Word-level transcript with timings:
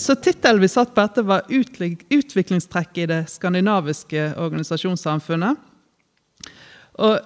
så 0.00 0.16
tittelen 0.16 0.62
vi 0.62 0.68
satt 0.68 0.94
på 0.94 1.02
dette, 1.02 1.22
var 1.22 1.42
'Utviklingstrekk 1.48 2.98
i 2.98 3.06
det 3.06 3.20
skandinaviske 3.30 4.34
organisasjonssamfunnet'. 4.36 5.56
Og 7.00 7.20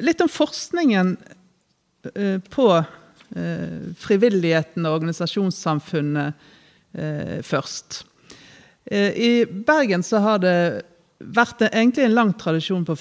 litt 0.00 0.20
om 0.20 0.28
forskningen 0.28 1.16
eh, 2.14 2.38
på 2.40 2.68
eh, 3.36 3.80
frivilligheten 3.96 4.86
og 4.86 5.00
organisasjonssamfunnet 5.00 6.34
eh, 6.92 7.40
først. 7.42 8.04
I 8.90 9.44
Bergen 9.44 10.02
så 10.02 10.18
har 10.24 10.38
det 10.42 10.82
vært 11.20 11.60
egentlig 11.68 12.08
en 12.08 12.14
lang 12.16 12.30
tradisjon 12.34 12.86
på 12.88 12.96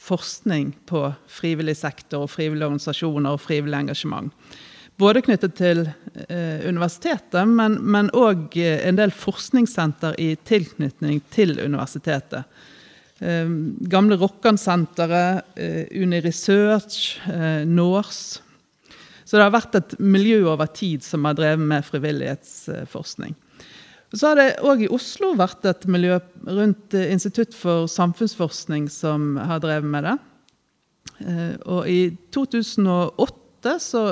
forskning 0.00 0.72
på 0.90 1.04
frivillig 1.30 1.76
sektor, 1.78 2.26
og 2.26 2.32
frivillige 2.32 2.66
organisasjoner 2.66 3.36
og 3.36 3.40
frivillig 3.40 3.78
engasjement. 3.78 4.34
Både 5.00 5.22
knyttet 5.24 5.54
til 5.56 5.86
eh, 5.86 6.66
universitetet, 6.68 7.48
men 7.48 8.10
òg 8.16 8.56
eh, 8.60 8.82
en 8.84 8.98
del 8.98 9.12
forskningssenter 9.16 10.18
i 10.20 10.34
tilknytning 10.44 11.22
til 11.32 11.54
universitetet. 11.56 12.44
Eh, 13.24 13.48
gamle 13.92 14.18
Rokkansenteret, 14.20 15.56
Uni 15.96 16.20
Research, 16.24 17.16
NORS. 17.64 18.20
Så 19.24 19.38
det 19.38 19.46
har 19.46 19.54
vært 19.54 19.78
et 19.78 19.96
miljø 20.02 20.42
over 20.50 20.68
tid 20.74 21.06
som 21.06 21.24
har 21.28 21.38
drevet 21.38 21.64
med 21.72 21.86
frivillighetsforskning. 21.86 23.36
Så 24.10 24.26
har 24.26 24.40
det 24.40 24.48
òg 24.66 24.82
i 24.84 24.90
Oslo 24.90 25.32
vært 25.38 25.64
et 25.70 25.86
miljø 25.88 26.18
rundt 26.50 26.96
Institutt 26.98 27.54
for 27.54 27.86
samfunnsforskning 27.88 28.90
som 28.90 29.36
har 29.38 29.62
drevet 29.62 29.86
med 29.86 30.08
det. 30.08 30.16
Og 31.70 31.86
i 31.86 32.00
2008 32.34 33.39
så 33.82 34.02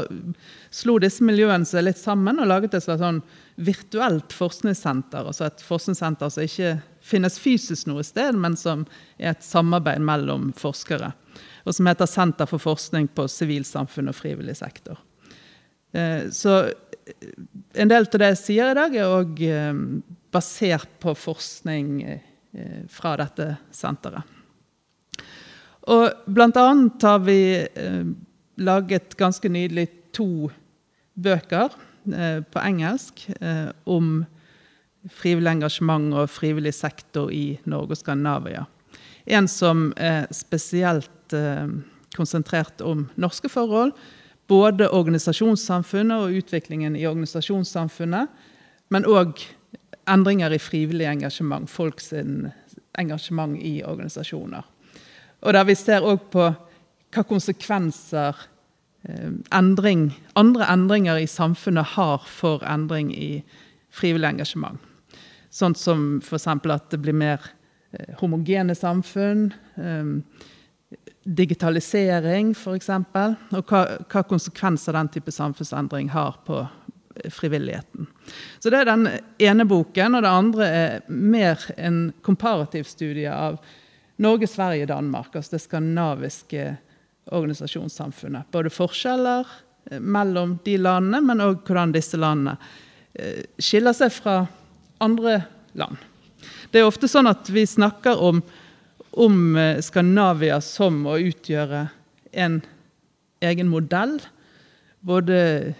slo 0.74 0.98
disse 1.00 1.24
miljøene 1.24 1.66
seg 1.68 1.86
litt 1.86 1.98
sammen 2.00 2.40
og 2.42 2.50
laget 2.50 2.76
et 2.76 2.84
slags 2.84 3.00
sånn 3.00 3.22
virtuelt 3.58 4.34
forskningssenter. 4.36 5.26
Altså 5.26 5.48
et 5.48 5.62
forskningssenter 5.64 6.30
som 6.30 6.44
ikke 6.44 6.76
finnes 7.08 7.38
fysisk 7.40 7.88
noe 7.88 8.04
sted, 8.06 8.36
men 8.38 8.56
som 8.58 8.84
er 9.16 9.32
et 9.32 9.46
samarbeid 9.46 10.04
mellom 10.04 10.52
forskere. 10.58 11.12
Og 11.64 11.74
som 11.74 11.88
heter 11.88 12.08
Senter 12.08 12.48
for 12.48 12.62
forskning 12.62 13.08
på 13.14 13.26
sivilsamfunn 13.30 14.10
og 14.10 14.16
frivillig 14.16 14.56
sektor. 14.60 15.00
Eh, 15.92 16.28
så 16.30 16.60
eh, 16.68 17.34
en 17.80 17.90
del 17.90 18.06
av 18.06 18.20
det 18.20 18.32
jeg 18.34 18.40
sier 18.42 18.72
i 18.72 18.78
dag, 18.78 18.96
er 18.96 19.12
òg 19.12 19.42
eh, 19.44 19.84
basert 20.32 20.98
på 21.00 21.14
forskning 21.16 22.02
fra 22.90 23.12
dette 23.20 23.44
senteret. 23.76 24.36
Og 25.88 26.24
blant 26.32 26.56
annet 26.58 27.04
har 27.06 27.20
vi 27.22 27.36
laget 28.58 29.16
ganske 29.16 29.48
nydelig 29.48 29.88
to 30.16 30.50
bøker 31.18 31.74
eh, 32.14 32.40
på 32.42 32.62
engelsk 32.62 33.24
eh, 33.40 33.70
om 33.86 34.24
frivillig 35.08 35.54
engasjement 35.56 36.14
og 36.14 36.30
frivillig 36.30 36.74
sektor 36.74 37.30
i 37.32 37.58
Norge 37.64 37.96
og 37.96 38.02
Skandinavia. 38.02 38.66
En 39.26 39.48
som 39.48 39.92
er 39.96 40.26
spesielt 40.34 41.36
eh, 41.36 41.68
konsentrert 42.16 42.80
om 42.82 43.06
norske 43.16 43.50
forhold. 43.52 43.92
Både 44.48 44.88
organisasjonssamfunnet 44.90 46.24
og 46.24 46.38
utviklingen 46.40 46.96
i 46.96 47.06
organisasjonssamfunnet. 47.06 48.30
Men 48.88 49.04
òg 49.04 49.44
endringer 50.08 50.54
i 50.56 50.60
frivillig 50.62 51.06
engasjement. 51.10 51.68
Folks 51.70 52.14
engasjement 52.98 53.58
i 53.60 53.82
organisasjoner. 53.84 54.64
Og 55.44 55.54
der 55.54 55.68
vi 55.68 55.76
ser 55.78 56.02
òg 56.02 56.24
på 56.32 56.48
hva 57.14 57.24
konsekvenser 57.28 58.36
eh, 59.08 59.32
endring, 59.54 60.10
andre 60.38 60.68
endringer 60.72 61.22
i 61.22 61.30
samfunnet 61.30 61.94
har 61.96 62.26
for 62.28 62.64
endring 62.66 63.12
i 63.14 63.30
frivillig 63.94 64.28
engasjement. 64.28 64.80
Sånn 65.50 65.74
som 65.78 66.18
f.eks. 66.20 66.46
at 66.46 66.90
det 66.92 67.00
blir 67.02 67.16
mer 67.16 67.40
eh, 67.92 68.14
homogene 68.20 68.76
samfunn. 68.76 69.48
Eh, 69.76 70.12
digitalisering, 71.28 72.54
f.eks. 72.56 72.90
Og 72.90 73.72
hva, 73.72 73.80
hva 74.08 74.24
konsekvenser 74.28 74.96
den 74.96 75.10
type 75.12 75.32
samfunnsendring 75.34 76.12
har 76.14 76.38
på 76.46 76.62
frivilligheten. 77.30 78.06
Så 78.58 78.70
Det 78.70 78.78
er 78.78 78.84
den 78.84 79.08
ene 79.38 79.64
boken. 79.64 80.14
Og 80.14 80.22
det 80.22 80.30
andre 80.30 80.68
er 80.68 81.00
mer 81.08 81.58
en 81.76 82.12
komparativ 82.22 82.84
studie 82.84 83.28
av 83.32 83.58
Norge, 84.18 84.46
Sverige, 84.46 84.86
Danmark. 84.86 85.34
Altså 85.34 85.56
det 85.56 85.62
skandinaviske 85.62 86.76
organisasjonssamfunnet. 87.32 88.48
Både 88.52 88.72
forskjeller 88.72 89.46
eh, 89.90 90.00
mellom 90.00 90.58
de 90.64 90.76
landene, 90.80 91.22
men 91.24 91.44
òg 91.44 91.62
hvordan 91.66 91.94
disse 91.94 92.20
landene 92.20 92.56
eh, 93.14 93.44
skiller 93.60 93.96
seg 93.96 94.14
fra 94.14 94.40
andre 95.04 95.40
land. 95.78 96.00
Det 96.72 96.80
er 96.80 96.88
ofte 96.88 97.10
sånn 97.10 97.30
at 97.30 97.48
vi 97.52 97.64
snakker 97.68 98.20
om, 98.22 98.42
om 99.18 99.38
eh, 99.56 99.82
Skandinavia 99.84 100.60
som 100.64 101.04
å 101.08 101.18
utgjøre 101.20 101.86
en 102.32 102.60
egen 103.44 103.70
modell. 103.70 104.18
Både 105.06 105.74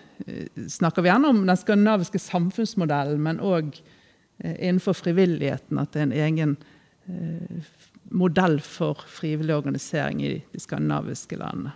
snakker 0.70 1.02
vi 1.02 1.10
gjerne 1.10 1.30
om 1.30 1.40
den 1.46 1.58
skandinaviske 1.58 2.20
samfunnsmodellen, 2.22 3.18
men 3.22 3.40
òg 3.42 3.74
innenfor 4.38 4.94
frivilligheten 4.94 5.78
at 5.82 5.90
det 5.94 6.00
er 6.00 6.06
en 6.06 6.14
egen 6.14 6.54
modell 8.10 8.60
for 8.64 9.00
frivillig 9.06 9.56
organisering 9.56 10.22
i 10.24 10.34
de 10.52 10.60
skandinaviske 10.60 11.38
landene. 11.40 11.74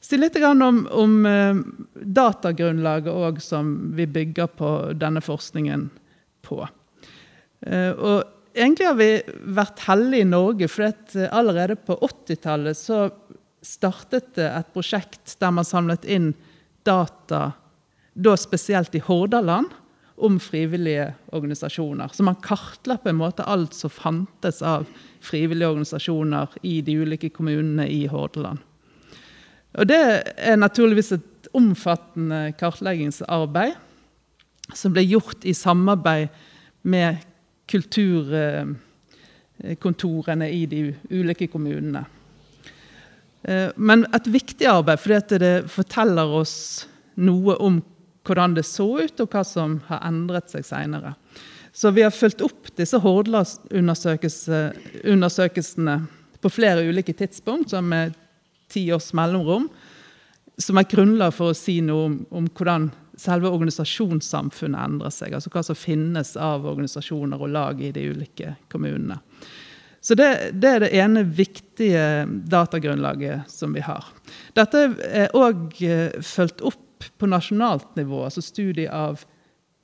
Si 0.00 0.16
litt 0.16 0.36
om, 0.44 0.84
om 0.94 1.14
eh, 1.26 1.60
datagrunnlaget 1.94 3.12
òg 3.12 3.40
som 3.42 3.72
vi 3.98 4.06
bygger 4.06 4.46
på 4.46 4.70
denne 4.94 5.20
forskningen 5.24 5.88
på. 6.46 6.60
Eh, 7.66 7.90
og 7.90 8.54
egentlig 8.54 8.86
har 8.86 8.98
vi 8.98 9.10
vært 9.58 9.82
heldige 9.88 10.26
i 10.26 10.30
Norge, 10.30 10.68
for 10.70 10.86
eh, 10.86 11.26
allerede 11.34 11.76
på 11.82 11.98
80-tallet 11.98 12.78
så 12.78 13.08
startet 13.64 14.30
det 14.38 14.46
et 14.46 14.70
prosjekt 14.72 15.34
der 15.42 15.52
man 15.54 15.66
samlet 15.66 16.06
inn 16.06 16.30
data, 16.86 17.52
da 18.14 18.36
spesielt 18.38 18.94
i 18.94 19.02
Hordaland, 19.02 19.74
om 20.18 20.40
frivillige 20.40 21.14
organisasjoner. 21.32 22.08
Så 22.12 22.22
man 22.26 22.36
kartla 22.42 22.96
på 22.98 23.08
en 23.10 23.20
måte 23.20 23.44
alt 23.46 23.74
som 23.74 23.90
fantes 23.90 24.62
av 24.62 24.86
frivillige 25.24 25.68
organisasjoner 25.68 26.48
i 26.62 26.80
de 26.82 26.96
ulike 27.02 27.28
kommunene 27.34 27.88
i 27.90 28.06
Hordaland. 28.10 28.58
Og 29.78 29.88
det 29.88 30.22
er 30.36 30.56
naturligvis 30.56 31.12
et 31.14 31.48
omfattende 31.56 32.52
kartleggingsarbeid 32.58 33.72
som 34.76 34.92
ble 34.92 35.02
gjort 35.06 35.44
i 35.48 35.54
samarbeid 35.56 36.28
med 36.88 37.16
kulturkontorene 37.68 40.52
i 40.52 40.66
de 40.70 40.94
ulike 41.12 41.46
kommunene. 41.52 42.04
Eh, 43.42 43.68
men 43.76 44.06
et 44.14 44.32
viktig 44.32 44.66
arbeid, 44.68 44.98
fordi 45.00 45.38
det 45.40 45.70
forteller 45.72 46.26
oss 46.40 46.86
noe 47.18 47.56
om 47.62 47.82
hvordan 48.28 48.54
det 48.56 48.66
så 48.68 48.88
ut, 49.00 49.20
og 49.24 49.28
hva 49.32 49.42
som 49.46 49.80
har 49.88 50.00
endret 50.06 50.50
seg 50.52 50.62
seinere. 50.66 51.12
Så 51.72 51.90
vi 51.94 52.02
har 52.04 52.14
fulgt 52.14 52.42
opp 52.44 52.76
disse 52.76 52.98
Hordalandsundersøkelsene 53.00 55.96
på 56.42 56.50
flere 56.50 56.88
ulike 56.88 57.12
tidspunkt, 57.16 57.70
som 57.70 57.88
med 57.90 58.12
ti 58.72 58.92
års 58.92 59.12
mellomrom, 59.16 59.68
som 60.58 60.78
er 60.78 60.90
grunnlag 60.90 61.34
for 61.34 61.50
å 61.52 61.56
si 61.56 61.80
noe 61.84 62.04
om, 62.08 62.26
om, 62.34 62.48
hvordan 62.50 62.90
selve 63.18 63.50
organisasjonssamfunnet 63.50 64.80
endrer 64.80 65.10
seg. 65.14 65.34
Altså 65.34 65.50
hva 65.54 65.62
som 65.66 65.76
finnes 65.78 66.36
av 66.38 66.66
organisasjoner 66.66 67.42
og 67.42 67.52
lag 67.54 67.80
i 67.82 67.92
de 67.94 68.08
ulike 68.10 68.56
kommunene. 68.72 69.18
Så 70.02 70.14
det, 70.18 70.28
det 70.62 70.70
er 70.70 70.84
det 70.84 70.92
ene 70.98 71.24
viktige 71.26 72.26
datagrunnlaget 72.50 73.50
som 73.50 73.74
vi 73.74 73.82
har. 73.82 74.04
Dette 74.56 74.84
er 75.04 75.34
òg 75.36 75.74
eh, 75.82 76.20
fulgt 76.22 76.62
opp 76.66 76.87
på 77.18 77.26
nasjonalt 77.26 77.96
nivå, 77.96 78.24
altså 78.24 78.42
studie 78.42 78.88
av 78.90 79.24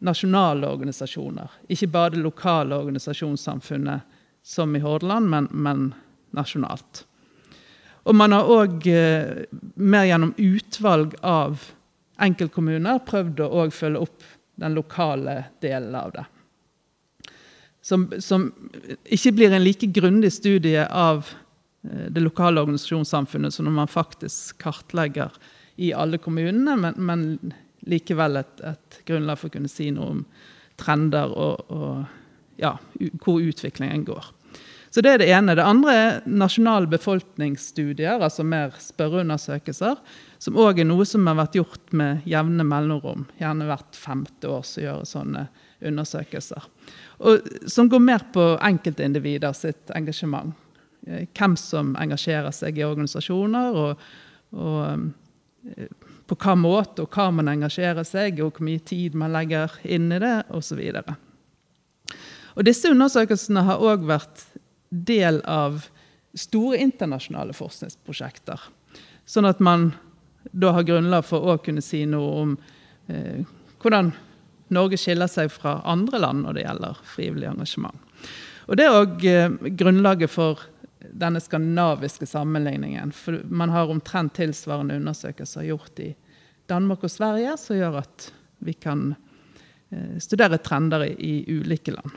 nasjonale 0.04 0.68
organisasjoner. 0.68 1.50
Ikke 1.68 1.88
bare 1.92 2.14
det 2.14 2.24
lokale 2.24 2.76
organisasjonssamfunnet 2.76 4.00
som 4.44 4.76
i 4.76 4.82
Hordaland, 4.84 5.30
men, 5.30 5.48
men 5.50 5.86
nasjonalt. 6.36 7.04
Og 8.04 8.16
man 8.16 8.34
har 8.36 8.50
òg, 8.52 8.84
eh, 8.86 9.46
mer 9.80 10.04
gjennom 10.04 10.34
utvalg 10.36 11.14
av 11.24 11.62
enkeltkommuner, 12.20 13.00
prøvd 13.06 13.40
å 13.46 13.64
følge 13.72 14.02
opp 14.04 14.26
den 14.60 14.76
lokale 14.76 15.44
delen 15.64 15.94
av 15.96 16.12
det. 16.14 16.24
Som, 17.84 18.06
som, 18.20 18.46
ikke 19.04 19.34
blir 19.36 19.52
en 19.52 19.64
like 19.64 19.88
grundig 19.92 20.32
studie 20.32 20.84
av 20.84 21.26
eh, 21.84 22.06
det 22.12 22.22
lokale 22.22 22.60
organisasjonssamfunnet 22.60 23.54
som 23.54 23.68
når 23.68 23.78
man 23.80 23.92
faktisk 23.92 24.60
kartlegger 24.62 25.32
i 25.76 25.92
alle 25.92 26.18
kommunene, 26.22 26.76
men, 26.78 26.98
men 26.98 27.54
likevel 27.88 28.40
et, 28.40 28.60
et, 28.64 29.00
grunnlag 29.08 29.40
for 29.40 29.50
å 29.50 29.56
kunne 29.56 29.70
si 29.70 29.90
noe 29.94 30.18
om 30.18 30.22
trender 30.80 31.32
og, 31.34 31.74
og 31.74 32.60
ja, 32.60 32.76
hvor 33.22 33.42
utviklingen 33.42 34.06
går. 34.06 34.30
Så 34.94 35.02
Det 35.02 35.10
er 35.10 35.18
det 35.18 35.30
ene. 35.34 35.56
Det 35.58 35.64
andre 35.66 35.92
er 35.98 36.18
nasjonale 36.30 36.86
befolkningsstudier, 36.86 38.22
altså 38.22 38.44
mer 38.46 38.76
spørreundersøkelser, 38.78 39.98
som 40.38 40.58
òg 40.62 40.78
er 40.78 40.86
noe 40.86 41.02
som 41.08 41.26
har 41.26 41.34
vært 41.40 41.58
gjort 41.58 41.94
med 41.98 42.22
jevne 42.30 42.62
mellomrom. 42.62 43.24
Gjerne 43.40 43.66
hvert 43.66 43.98
femte 43.98 44.52
år 44.54 44.62
så 44.62 44.84
gjøres 44.84 45.16
sånne 45.16 45.48
undersøkelser. 45.82 46.68
Og 47.26 47.50
som 47.66 47.90
går 47.90 48.04
mer 48.06 48.22
på 48.34 48.44
enkeltindivider 48.62 49.56
sitt 49.58 49.90
engasjement. 49.98 50.54
Eh, 51.08 51.26
hvem 51.26 51.58
som 51.58 51.96
engasjerer 51.98 52.54
seg 52.54 52.78
i 52.78 52.86
organisasjoner, 52.86 53.74
og, 53.74 54.06
og 54.54 55.10
på 56.26 56.36
hva 56.40 56.54
måte 56.58 57.04
og 57.04 57.14
hva 57.14 57.30
man 57.34 57.50
engasjerer 57.52 58.06
seg, 58.06 58.40
og 58.44 58.56
hvor 58.56 58.66
mye 58.68 58.82
tid 58.84 59.16
man 59.18 59.34
legger 59.34 59.72
inn 59.84 60.10
i 60.12 60.20
det, 60.22 60.36
osv. 60.54 60.80
Disse 62.64 62.92
undersøkelsene 62.92 63.64
har 63.66 63.82
òg 63.82 64.06
vært 64.08 64.46
del 64.94 65.40
av 65.50 65.86
store 66.38 66.78
internasjonale 66.82 67.54
forskningsprosjekter. 67.56 68.60
Sånn 69.26 69.48
at 69.48 69.62
man 69.64 69.92
da 70.52 70.74
har 70.76 70.86
grunnlag 70.86 71.24
for 71.26 71.46
å 71.48 71.56
kunne 71.64 71.82
si 71.82 72.04
noe 72.06 72.32
om 72.42 72.54
eh, 73.08 73.40
hvordan 73.80 74.12
Norge 74.74 74.98
skiller 75.00 75.30
seg 75.30 75.52
fra 75.52 75.78
andre 75.88 76.20
land 76.20 76.44
når 76.44 76.56
det 76.56 76.64
gjelder 76.66 77.00
frivillig 77.08 77.48
engasjement. 77.50 77.96
Og 78.68 78.78
Det 78.78 78.84
er 78.86 78.98
òg 78.98 79.24
eh, 79.28 79.56
grunnlaget 79.80 80.32
for 80.32 80.62
denne 81.12 81.40
skandinaviske 81.42 82.26
sammenligningen. 82.26 83.12
For 83.12 83.42
man 83.48 83.72
har 83.74 83.90
omtrent 83.90 84.34
tilsvarende 84.36 84.96
undersøkelser 85.00 85.68
gjort 85.68 86.00
i 86.04 86.10
Danmark 86.70 87.04
og 87.04 87.12
Sverige, 87.12 87.56
som 87.60 87.76
gjør 87.76 88.00
at 88.00 88.30
vi 88.64 88.72
kan 88.72 89.14
eh, 89.90 90.16
studere 90.22 90.58
trender 90.64 91.04
i, 91.06 91.12
i 91.18 91.58
ulike 91.58 91.92
land. 91.94 92.10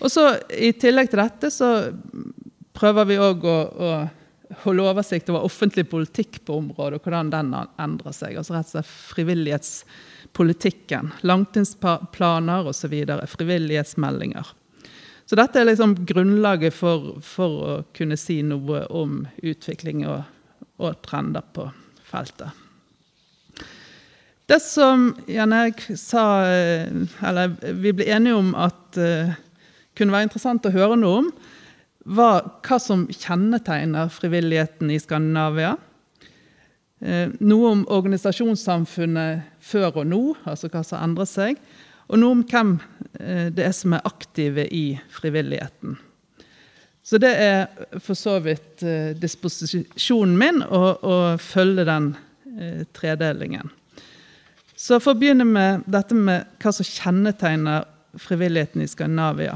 Og 0.00 0.08
så 0.08 0.30
I 0.56 0.72
tillegg 0.80 1.10
til 1.12 1.20
dette 1.20 1.50
så 1.52 1.92
prøver 2.76 3.04
vi 3.10 3.18
òg 3.20 3.44
å, 3.44 3.58
å 3.68 3.90
holde 4.64 4.82
oversikt 4.88 5.28
over 5.30 5.44
offentlig 5.46 5.84
politikk 5.90 6.40
på 6.46 6.56
området, 6.58 6.98
og 6.98 7.04
hvordan 7.04 7.30
den 7.32 7.54
endrer 7.80 8.12
seg. 8.16 8.36
Altså 8.38 8.54
rett 8.56 8.66
og 8.70 8.72
slett 8.74 8.94
frivillighetspolitikken. 9.14 11.12
Langtidsplaner 11.28 12.66
osv. 12.72 12.94
Frivillighetsmeldinger. 13.36 14.46
Så 15.30 15.36
dette 15.38 15.60
er 15.60 15.68
liksom 15.68 15.92
grunnlaget 16.08 16.74
for, 16.74 17.12
for, 17.22 17.52
å 17.62 17.74
kunne 17.94 18.16
si 18.18 18.40
noe 18.42 18.80
om 18.90 19.20
utvikling 19.46 20.00
og, 20.10 20.24
og 20.82 20.96
trender 21.06 21.44
på 21.54 21.68
feltet. 22.08 22.50
Det 24.50 24.58
som 24.58 25.04
Jan 25.30 25.54
Erik 25.54 25.84
sa, 25.94 26.24
eh, 26.50 26.90
eller 27.22 27.52
vi 27.78 27.92
ble 27.94 28.08
enige 28.10 28.40
om 28.40 28.48
at 28.58 28.98
uh, 28.98 29.30
kunne 29.94 30.16
være 30.16 30.26
interessant 30.26 30.66
å 30.66 30.72
høre 30.74 30.96
noe 30.98 31.20
om, 31.20 31.28
var 32.10 32.48
hva 32.66 32.80
som 32.82 33.04
kjennetegner 33.14 34.10
frivilligheten 34.10 34.90
i 34.90 34.98
Skandinavia. 34.98 35.76
Uh, 37.06 37.30
noe 37.38 37.70
om 37.76 37.86
organisasjonssamfunnet 37.86 39.46
før 39.62 40.02
og 40.02 40.10
nå, 40.10 40.24
altså 40.42 40.72
hva 40.74 40.82
som 40.82 41.06
endrer 41.06 41.30
seg. 41.30 41.62
Og 42.10 42.18
noe 42.18 42.36
om 42.36 42.44
hvem 42.46 42.76
eh, 43.20 43.48
det 43.54 43.66
er 43.66 43.74
som 43.76 43.94
er 43.94 44.06
aktive 44.08 44.66
i 44.66 44.84
frivilligheten. 45.14 45.96
Så 47.02 47.18
det 47.22 47.30
er 47.38 48.00
for 48.02 48.18
så 48.18 48.36
vidt 48.42 48.82
eh, 48.82 49.12
disposisjonen 49.18 50.36
min 50.38 50.62
å, 50.66 51.36
følge 51.40 51.86
den 51.88 52.12
tredelingen. 52.92 53.68
Så 54.74 54.98
for 54.98 55.14
å 55.14 55.20
begynne 55.20 55.46
med 55.46 55.84
dette 55.88 56.16
med 56.18 56.48
hva 56.60 56.72
som 56.74 56.84
kjennetegner 56.84 57.86
frivilligheten 58.18 58.82
i 58.82 58.88
Skandinavia 58.90 59.54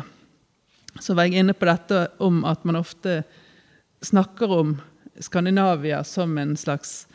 så 1.00 1.14
var 1.14 1.28
jeg 1.28 1.42
inne 1.42 1.54
på 1.56 1.66
dette 1.68 2.06
om 2.22 2.42
at 2.46 2.64
man 2.66 2.78
ofte 2.78 3.22
snakker 4.04 4.52
om 4.52 4.74
Skandinavia 5.22 6.02
som 6.06 6.36
en 6.38 6.56
slags 6.58 7.06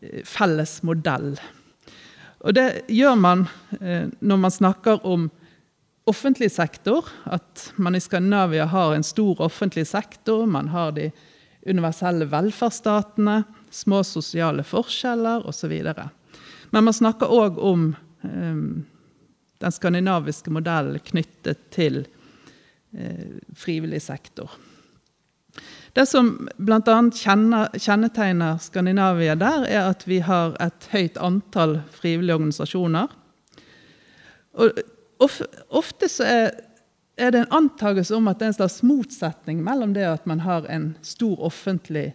eh, 0.00 0.22
felles 0.26 0.80
modell. 0.86 1.34
Og 2.44 2.54
det 2.56 2.84
gjør 2.92 3.16
man 3.16 3.46
eh, 3.80 4.10
når 4.20 4.40
man 4.40 4.52
snakker 4.52 5.06
om 5.08 5.30
offentlig 6.04 6.50
sektor. 6.52 7.08
At 7.24 7.70
man 7.80 7.96
i 7.96 8.02
Skandinavia 8.04 8.66
har 8.68 8.94
en 8.94 9.06
stor 9.06 9.40
offentlig 9.40 9.86
sektor. 9.88 10.44
Man 10.46 10.68
har 10.68 10.92
de 10.92 11.10
universelle 11.64 12.28
velferdsstatene, 12.28 13.38
små 13.72 14.02
sosiale 14.04 14.62
forskjeller 14.68 15.46
osv. 15.48 15.72
Men 16.70 16.84
man 16.84 16.96
snakker 16.96 17.32
òg 17.32 17.56
om 17.56 17.86
um, 18.20 18.66
den 19.64 19.72
skandinaviske 19.72 20.52
modellen 20.52 21.00
knyttet 21.08 21.70
til 21.72 22.04
Eh, 22.98 23.26
frivillig 23.54 24.02
sektor. 24.02 24.50
Det 25.94 26.06
som 26.10 26.48
bl.a. 26.58 26.96
kjennetegner 27.78 28.58
Skandinavia 28.58 29.36
der, 29.38 29.66
er 29.70 29.90
at 29.92 30.02
vi 30.10 30.18
har 30.26 30.56
et 30.62 30.88
høyt 30.90 31.18
antall 31.22 31.76
frivillige 31.94 32.34
organisasjoner. 32.34 33.12
Og 34.58 34.80
ofte 35.70 36.08
så 36.10 36.26
er, 36.26 36.48
det 37.30 37.44
en 37.44 37.54
antakelse 37.60 38.16
om 38.16 38.26
at 38.26 38.40
det 38.40 38.48
er 38.48 38.52
en 38.52 38.56
slags 38.58 38.80
motsetning 38.82 39.60
mellom 39.62 39.92
det 39.94 40.06
at 40.08 40.26
man 40.26 40.42
har 40.42 40.66
en 40.66 40.96
stor 41.06 41.38
offentlig 41.46 42.08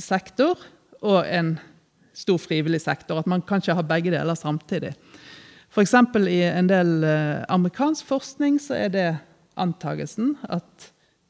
sektor 0.00 0.56
og 1.04 1.28
en 1.28 1.58
stor 2.16 2.40
frivillig 2.40 2.80
sektor. 2.80 3.20
At 3.20 3.28
man 3.28 3.44
kan 3.44 3.60
ikke 3.60 3.76
ha 3.76 3.84
begge 3.84 4.14
deler 4.14 4.38
samtidig. 4.38 4.94
F.eks. 5.70 5.92
i 6.16 6.40
en 6.48 6.72
del 6.72 7.04
eh, 7.04 7.44
amerikansk 7.52 8.08
forskning 8.08 8.56
så 8.62 8.78
er 8.86 8.88
det 8.96 9.10
antagelsen 9.60 10.32
at 10.48 10.88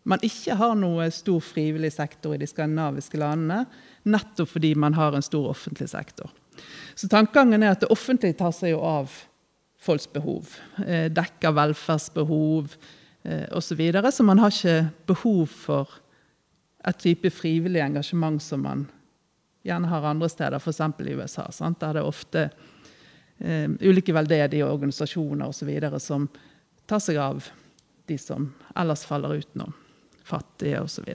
man 0.08 0.22
ikke 0.24 0.56
har 0.56 0.76
noe 0.78 1.10
stor 1.12 1.42
frivillig 1.44 1.92
sektor 1.92 2.34
i 2.34 2.40
de 2.40 2.48
skandinaviske 2.48 3.20
landene, 3.20 3.64
nettopp 4.08 4.54
fordi 4.54 4.72
man 4.78 4.96
har 4.96 5.16
en 5.16 5.24
stor 5.24 5.50
offentlig 5.52 5.90
sektor. 5.92 6.30
Så 6.94 7.08
tankegangen 7.08 7.62
er 7.62 7.74
at 7.74 7.82
det 7.84 7.90
offentlige 7.92 8.38
tar 8.40 8.54
seg 8.56 8.74
jo 8.74 8.80
av 8.84 9.12
folks 9.80 10.08
behov. 10.12 10.54
Eh, 10.84 11.08
dekker 11.12 11.54
velferdsbehov 11.56 12.74
eh, 13.24 13.46
osv. 13.56 13.80
Så, 13.92 14.12
så 14.16 14.26
man 14.26 14.40
har 14.42 14.52
ikke 14.52 14.90
behov 15.08 15.46
for 15.52 16.00
et 16.88 17.00
type 17.00 17.30
frivillig 17.32 17.82
engasjement 17.84 18.40
som 18.42 18.64
man 18.64 18.86
gjerne 19.66 19.88
har 19.90 20.06
andre 20.08 20.28
steder, 20.32 20.56
f.eks. 20.60 20.80
i 20.80 21.16
USA. 21.16 21.46
Sant? 21.52 21.80
Der 21.80 21.96
det 21.96 22.02
er 22.02 22.08
ofte 22.08 22.46
um, 23.38 23.76
ulike 23.80 24.14
veldedige 24.16 24.64
organisasjoner 24.64 25.52
osv. 25.52 25.68
som 26.00 26.28
tar 26.88 27.02
seg 27.04 27.20
av 27.20 27.44
de 28.08 28.16
som 28.18 28.48
ellers 28.74 29.04
faller 29.04 29.36
utenom. 29.42 29.74
Fattige 30.30 30.80
osv. 30.84 31.10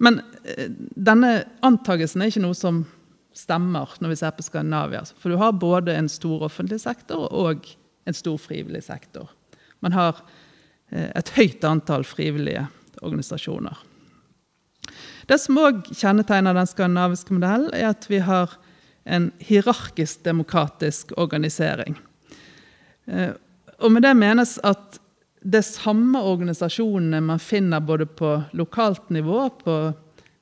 Men 0.00 0.22
eh, 0.44 0.70
denne 0.96 1.34
antagelsen 1.66 2.22
er 2.22 2.32
ikke 2.32 2.44
noe 2.46 2.56
som 2.56 2.84
stemmer 3.36 3.92
når 4.00 4.14
vi 4.14 4.18
ser 4.20 4.32
på 4.36 4.46
Skandinavia. 4.46 5.02
For 5.18 5.32
du 5.32 5.38
har 5.40 5.58
både 5.58 5.94
en 5.96 6.08
stor 6.10 6.46
offentlig 6.48 6.80
sektor 6.82 7.28
og 7.28 7.68
en 8.08 8.16
stor 8.16 8.40
frivillig 8.40 8.82
sektor. 8.86 9.28
Man 9.84 9.94
har 9.96 10.22
eh, 10.90 11.10
et 11.14 11.34
høyt 11.36 11.64
antall 11.68 12.06
frivillige 12.08 12.66
organisasjoner. 13.00 13.76
Det 15.30 15.38
som 15.38 15.60
òg 15.62 15.84
kjennetegner 15.94 16.56
den 16.56 16.68
skandinaviske 16.68 17.36
modellen, 17.36 17.70
er 17.76 17.92
at 17.92 18.08
vi 18.10 18.18
har 18.24 18.56
en 19.04 19.30
hierarkisk 19.38 20.24
demokratisk 20.26 21.12
organisering. 21.20 21.96
Eh, 23.06 23.32
og 23.80 23.94
med 23.94 24.04
det 24.04 24.16
menes 24.18 24.58
at 24.66 24.98
det 25.40 25.62
samme 25.64 26.20
organisasjonene 26.20 27.20
man 27.24 27.40
finner 27.40 27.80
både 27.80 28.06
på 28.06 28.34
lokalt 28.52 29.08
nivå, 29.10 29.48
på 29.62 29.76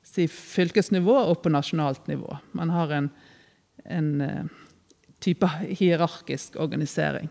si, 0.02 0.26
fylkesnivå 0.28 1.14
og 1.30 1.42
på 1.42 1.52
nasjonalt 1.54 2.08
nivå. 2.10 2.38
Man 2.58 2.72
har 2.74 2.94
en, 2.96 3.10
en 3.84 4.08
uh, 4.20 4.64
type 5.22 5.48
hierarkisk 5.68 6.58
organisering. 6.58 7.30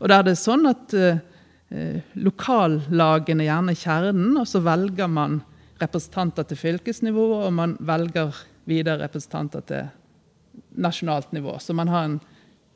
Og 0.00 0.10
der 0.10 0.26
det 0.26 0.34
er 0.34 0.42
sånn 0.42 0.68
at 0.70 0.94
eh, 0.94 2.02
lokallagene 2.18 3.46
gjerne 3.46 3.74
er 3.74 3.80
kjernen, 3.80 4.36
og 4.38 4.46
så 4.48 4.62
velger 4.64 5.10
man 5.10 5.40
representanter 5.82 6.46
til 6.48 6.60
fylkesnivå, 6.60 7.24
og 7.46 7.50
man 7.54 7.76
velger 7.82 8.36
videre 8.70 9.02
representanter 9.04 9.64
til 9.66 9.90
nasjonalt 10.78 11.34
nivå. 11.34 11.56
Så 11.58 11.74
man 11.76 11.90
har 11.90 12.06
en 12.06 12.20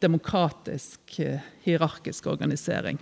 demokratisk, 0.03 1.19
eh, 1.21 1.45
hierarkisk 1.65 2.27
organisering. 2.27 2.99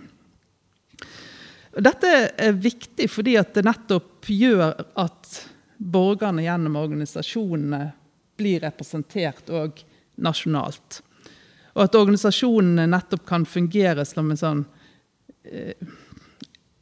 Dette 1.77 2.13
er 2.37 2.57
viktig 2.57 3.09
fordi 3.11 3.35
det 3.53 3.65
nettopp 3.67 4.29
gjør 4.33 4.73
at 4.97 5.41
borgerne 5.77 6.45
gjennom 6.45 6.77
organisasjonene 6.79 7.91
blir 8.37 8.63
representert 8.65 9.49
òg 9.53 9.83
nasjonalt. 10.21 11.01
Og 11.77 11.83
at 11.85 11.97
organisasjonene 11.97 12.87
nettopp 12.89 13.27
kan 13.29 13.45
fungere 13.45 14.05
som 14.09 14.33
en 14.33 14.41
sånn 14.41 14.65
eh, 15.45 15.77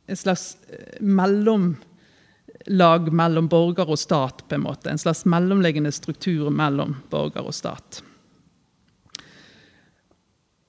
En 0.05 0.17
slags 0.17 0.57
eh, 0.69 0.99
mellomlag 1.01 3.07
mellom 3.09 3.47
borger 3.49 3.89
og 3.89 3.97
stat, 3.97 4.43
på 4.45 4.53
en 4.53 4.67
måte. 4.67 4.91
En 4.91 5.01
slags 5.01 5.23
mellomliggende 5.25 5.89
struktur 5.91 6.51
mellom 6.53 6.93
borger 7.09 7.41
og 7.41 7.55
stat. 7.57 8.03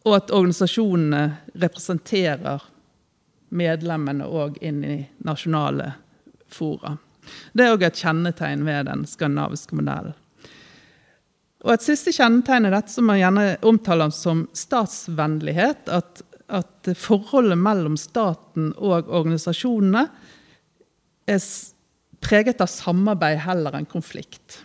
Og 0.09 0.17
at 0.17 0.33
organisasjonene 0.33 1.53
representerer 1.53 2.65
medlemmene 3.49 4.26
òg 4.26 4.59
inn 4.65 4.83
i 4.85 4.97
nasjonale 5.26 5.93
fora. 6.50 6.97
Det 7.53 7.65
er 7.65 7.75
òg 7.75 7.85
et 7.87 7.99
kjennetegn 7.99 8.65
ved 8.67 8.87
den 8.91 9.05
skandinaviske 9.09 9.76
modellen. 9.79 10.15
Og 11.67 11.73
Et 11.75 11.83
siste 11.83 12.12
kjennetegn 12.15 12.69
er 12.69 12.76
dette 12.76 12.95
som 12.95 13.09
man 13.09 13.19
gjerne 13.19 13.47
omtaler 13.67 14.12
som 14.15 14.45
statsvennlighet. 14.55 15.88
At, 15.91 16.23
at 16.47 16.91
forholdet 16.95 17.59
mellom 17.59 17.97
staten 17.99 18.71
og 18.76 19.09
organisasjonene 19.11 20.05
er 21.26 21.41
preget 22.23 22.62
av 22.62 22.71
samarbeid 22.71 23.41
heller 23.49 23.75
enn 23.79 23.88
konflikt. 23.91 24.61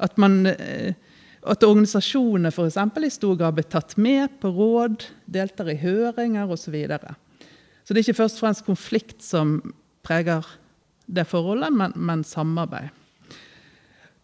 At, 0.00 0.18
man, 0.20 0.42
eh, 0.50 0.92
at 1.40 1.64
organisasjonene 1.64 2.52
f.eks. 2.52 2.76
i 2.76 3.12
stor 3.16 3.40
grad 3.40 3.56
blir 3.56 3.68
tatt 3.72 3.96
med 3.96 4.40
på 4.42 4.52
råd, 4.52 5.06
deltar 5.24 5.72
i 5.72 5.80
høringer 5.80 6.52
osv. 6.52 6.66
Så, 6.66 6.74
videre. 6.74 7.16
Så 7.90 7.94
det 7.94 8.04
er 8.04 8.04
ikke 8.04 8.20
først 8.20 8.36
og 8.38 8.44
fremst 8.44 8.62
konflikt 8.62 9.24
som 9.26 9.56
preger 10.06 10.46
det 11.10 11.24
forholdet, 11.26 11.72
men, 11.74 11.90
men 11.98 12.20
samarbeid. 12.22 12.92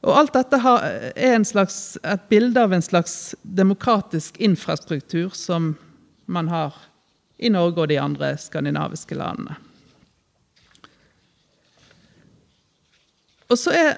Og 0.06 0.12
alt 0.20 0.36
dette 0.36 0.60
er 0.62 1.34
slags, 1.42 1.96
et 2.06 2.28
bilde 2.30 2.62
av 2.62 2.76
en 2.76 2.84
slags 2.86 3.34
demokratisk 3.42 4.38
infrastruktur 4.38 5.34
som 5.34 5.72
man 6.30 6.46
har 6.46 6.78
i 7.42 7.50
Norge 7.50 7.82
og 7.82 7.90
de 7.90 7.98
andre 7.98 8.36
skandinaviske 8.38 9.18
landene. 9.18 9.58
Og 13.50 13.58
så 13.58 13.74
er 13.74 13.92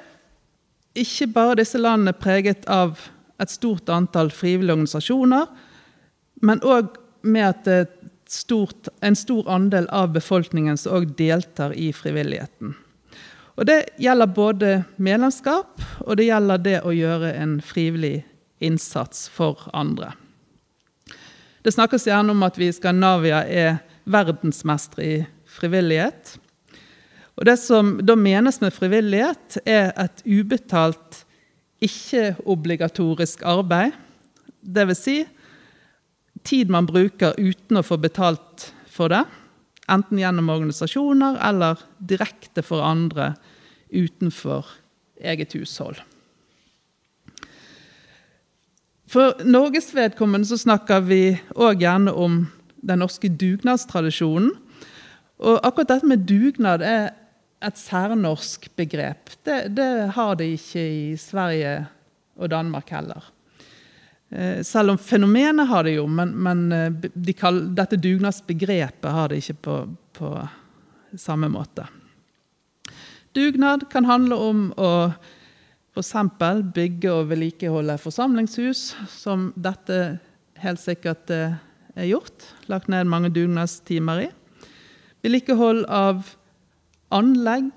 ikke 0.96 1.28
bare 1.36 1.60
disse 1.60 1.76
landene 1.76 2.16
preget 2.16 2.64
av 2.72 2.96
et 3.36 3.52
stort 3.52 3.92
antall 3.92 4.32
frivillige 4.32 4.80
organisasjoner, 4.80 5.44
men 6.40 6.64
òg 6.64 6.96
med 7.28 7.52
at 7.52 7.97
stort, 8.30 8.88
en 9.00 9.16
stor 9.16 9.48
andel 9.50 9.88
av 9.88 10.12
befolkningen 10.12 10.78
som 10.78 11.00
òg 11.00 11.14
deltar 11.18 11.72
i 11.72 11.92
frivilligheten. 11.92 12.74
Og 13.58 13.66
Det 13.66 13.78
gjelder 13.98 14.30
både 14.30 14.72
medlemskap 14.96 15.82
og 16.06 16.16
det 16.16 16.28
gjelder 16.28 16.60
det 16.62 16.78
å 16.86 16.94
gjøre 16.94 17.32
en 17.34 17.58
frivillig 17.60 18.22
innsats 18.62 19.26
for 19.28 19.68
andre. 19.74 20.12
Det 21.62 21.74
snakkes 21.74 22.06
gjerne 22.06 22.32
om 22.32 22.44
at 22.46 22.58
vi 22.58 22.68
i 22.70 22.74
Skandinavia 22.74 23.42
er 23.44 23.80
verdensmestere 24.08 25.04
i 25.04 25.16
frivillighet. 25.58 26.36
Og 27.38 27.44
Det 27.46 27.56
som 27.58 27.96
da 28.02 28.14
menes 28.18 28.60
med 28.62 28.74
frivillighet, 28.74 29.58
er 29.66 29.92
et 29.98 30.22
ubetalt, 30.26 31.24
ikke-obligatorisk 31.82 33.42
arbeid. 33.46 33.92
Dvs. 34.62 35.02
Si, 35.02 35.18
tid 36.44 36.70
man 36.70 36.88
bruker 36.88 37.36
uten 37.38 37.80
å 37.80 37.84
få 37.86 37.98
betalt 38.00 38.70
for 38.90 39.12
det. 39.12 39.24
Enten 39.88 40.20
gjennom 40.20 40.50
organisasjoner 40.52 41.38
eller 41.48 41.80
direkte 41.98 42.62
for 42.66 42.84
andre 42.84 43.32
utenfor 43.88 44.66
eget 45.24 45.56
hushold. 45.56 46.00
For 49.08 49.38
Norges 49.48 49.88
vedkommende 49.96 50.50
så 50.50 50.58
snakker 50.60 51.06
vi 51.08 51.22
òg 51.56 51.80
gjerne 51.80 52.12
om 52.12 52.42
den 52.84 53.00
norske 53.00 53.30
dugnadstradisjonen. 53.32 54.50
Og 55.38 55.62
akkurat 55.64 55.94
dette 55.94 56.10
med 56.10 56.26
dugnad 56.28 56.84
er 56.84 57.14
et 57.64 57.78
særnorsk 57.80 58.68
begrep. 58.78 59.32
Det, 59.46 59.72
det 59.74 60.12
har 60.14 60.36
de 60.38 60.52
ikke 60.58 60.82
i 60.82 61.16
Sverige 61.18 61.80
og 62.36 62.52
Danmark 62.52 62.90
heller. 62.94 63.32
Eh, 64.30 64.62
selv 64.62 64.90
om 64.90 64.98
fenomenet 64.98 65.68
har 65.68 65.84
det 65.84 65.96
jo, 65.96 66.06
men, 66.06 66.34
men 66.36 66.72
eh, 66.72 66.90
de 67.14 67.32
kaller, 67.32 67.70
dette 67.76 67.96
dugnadsbegrepet 67.96 69.12
har 69.12 69.32
det 69.32 69.40
ikke 69.40 69.60
på, 69.64 69.76
på 70.18 70.32
samme 71.16 71.48
måte. 71.48 71.86
Dugnad 73.36 73.86
kan 73.92 74.08
handle 74.08 74.36
om 74.36 74.66
å 74.76 74.90
f.eks. 75.96 76.12
bygge 76.74 77.12
og 77.12 77.30
vedlikeholde 77.32 77.96
forsamlingshus, 78.02 78.92
som 79.08 79.48
dette 79.56 80.18
helt 80.62 80.82
sikkert 80.82 81.32
eh, 81.32 81.56
er 81.96 82.10
gjort. 82.10 82.50
Lagt 82.68 82.92
ned 82.92 83.08
mange 83.08 83.32
dugnadstimer 83.32 84.26
i. 84.26 84.28
Vedlikehold 85.24 85.86
av 85.88 86.34
anlegg. 87.14 87.72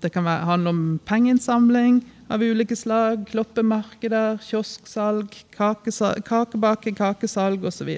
Det 0.00 0.10
kan 0.12 0.26
handle 0.26 0.70
om 0.70 0.82
pengeinnsamling 1.04 2.00
av 2.28 2.42
ulike 2.42 2.76
slag. 2.76 3.28
Loppemarkeder, 3.36 4.38
kiosksalg, 4.44 5.34
kakebaking, 5.56 6.94
kakesalg 6.94 7.64
osv. 7.64 7.90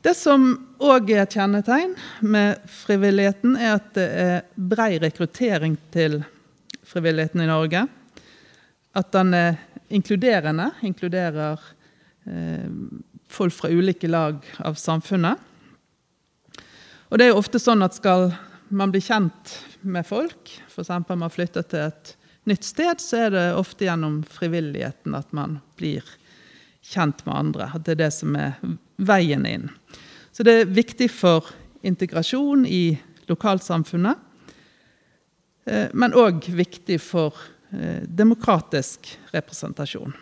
Det 0.00 0.14
som 0.16 0.46
òg 0.80 1.10
er 1.12 1.26
et 1.26 1.34
kjennetegn 1.36 1.92
med 2.24 2.62
frivilligheten, 2.72 3.56
er 3.60 3.74
at 3.76 3.90
det 3.96 4.06
er 4.22 4.46
brei 4.56 4.94
rekruttering 5.02 5.76
til 5.92 6.22
frivilligheten 6.88 7.44
i 7.44 7.50
Norge. 7.50 7.84
At 8.96 9.12
den 9.12 9.34
er 9.36 9.60
inkluderende, 9.92 10.70
inkluderer 10.86 11.60
eh, 12.24 12.64
folk 13.28 13.54
fra 13.54 13.68
ulike 13.68 14.08
lag 14.08 14.40
av 14.64 14.80
samfunnet. 14.80 15.49
Og 17.10 17.18
det 17.18 17.26
er 17.26 17.32
jo 17.32 17.40
ofte 17.40 17.58
sånn 17.58 17.82
at 17.82 17.96
skal 17.98 18.28
man 18.70 18.92
bli 18.94 19.02
kjent 19.02 19.56
med 19.82 20.06
folk, 20.06 20.52
f.eks. 20.70 20.92
man 21.10 21.32
flytter 21.32 21.66
til 21.66 21.88
et 21.88 22.12
nytt 22.46 22.66
sted, 22.66 23.02
så 23.02 23.24
er 23.26 23.34
det 23.34 23.46
ofte 23.58 23.88
gjennom 23.88 24.20
frivilligheten 24.30 25.16
at 25.18 25.34
man 25.34 25.58
blir 25.80 26.06
kjent 26.86 27.24
med 27.26 27.34
andre. 27.34 27.66
At 27.74 27.84
det 27.86 27.96
er 27.96 28.02
det 28.04 28.12
som 28.14 28.38
er 28.38 28.54
veien 29.02 29.42
inn. 29.48 29.68
Så 30.30 30.46
det 30.46 30.54
er 30.54 30.70
viktig 30.70 31.10
for 31.10 31.50
integrasjon 31.82 32.62
i 32.68 32.94
lokalsamfunnet, 33.30 34.18
eh, 35.66 35.88
men 35.90 36.14
òg 36.14 36.46
viktig 36.54 37.00
for 37.02 37.34
eh, 37.74 38.06
demokratisk 38.06 39.10
representasjon. 39.34 40.14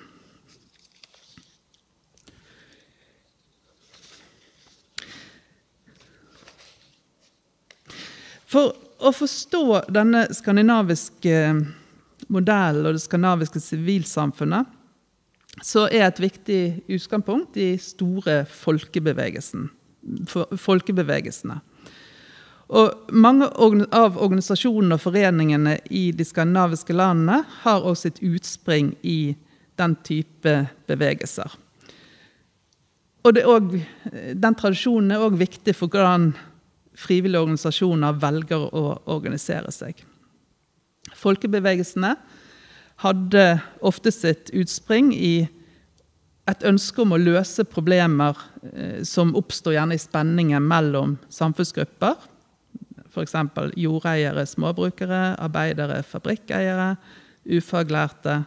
For 8.49 8.73
å 8.99 9.12
forstå 9.12 9.83
denne 9.93 10.25
skandinaviske 10.35 11.37
modellen 12.33 12.87
og 12.88 12.97
det 12.97 13.02
skandinaviske 13.05 13.61
sivilsamfunnet, 13.62 14.67
så 15.64 15.88
er 15.90 16.07
et 16.07 16.21
viktig 16.23 16.83
utgangspunkt 16.95 17.55
de 17.59 17.78
store 17.83 18.45
folkebevegelsene. 18.49 19.69
Og 22.69 23.12
mange 23.12 23.47
av 23.97 24.19
organisasjonene 24.21 24.95
og 24.97 25.02
foreningene 25.02 25.78
i 25.90 26.12
de 26.12 26.25
skandinaviske 26.25 26.95
landene 26.97 27.43
har 27.64 27.81
også 27.81 28.02
sitt 28.09 28.21
utspring 28.25 28.93
i 29.02 29.37
den 29.81 29.97
type 30.05 30.69
bevegelser. 30.88 31.49
Og 33.26 33.31
også, 33.45 33.81
den 34.37 34.55
tradisjonen 34.57 35.11
er 35.12 35.25
òg 35.26 35.35
viktig 35.40 35.75
for 35.76 35.88
hvordan 35.93 36.33
frivillige 36.99 37.45
organisasjoner 37.45 38.17
velger 38.23 38.67
å 38.75 38.85
organisere 39.11 39.71
seg. 39.75 40.00
Folkebevegelsene 41.19 42.17
hadde 43.05 43.45
ofte 43.87 44.12
sitt 44.12 44.50
utspring 44.57 45.12
i 45.14 45.49
et 46.49 46.64
ønske 46.67 47.02
om 47.05 47.12
å 47.12 47.21
løse 47.21 47.64
problemer 47.69 48.37
eh, 48.73 49.05
som 49.07 49.35
oppstår 49.38 49.76
gjerne 49.76 49.99
i 49.99 50.02
spenningen 50.02 50.64
mellom 50.64 51.17
samfunnsgrupper. 51.33 52.17
F.eks. 53.09 53.35
jordeiere, 53.78 54.45
småbrukere, 54.49 55.37
arbeidere, 55.40 56.00
fabrikkeiere, 56.07 56.95
ufaglærte 57.59 58.43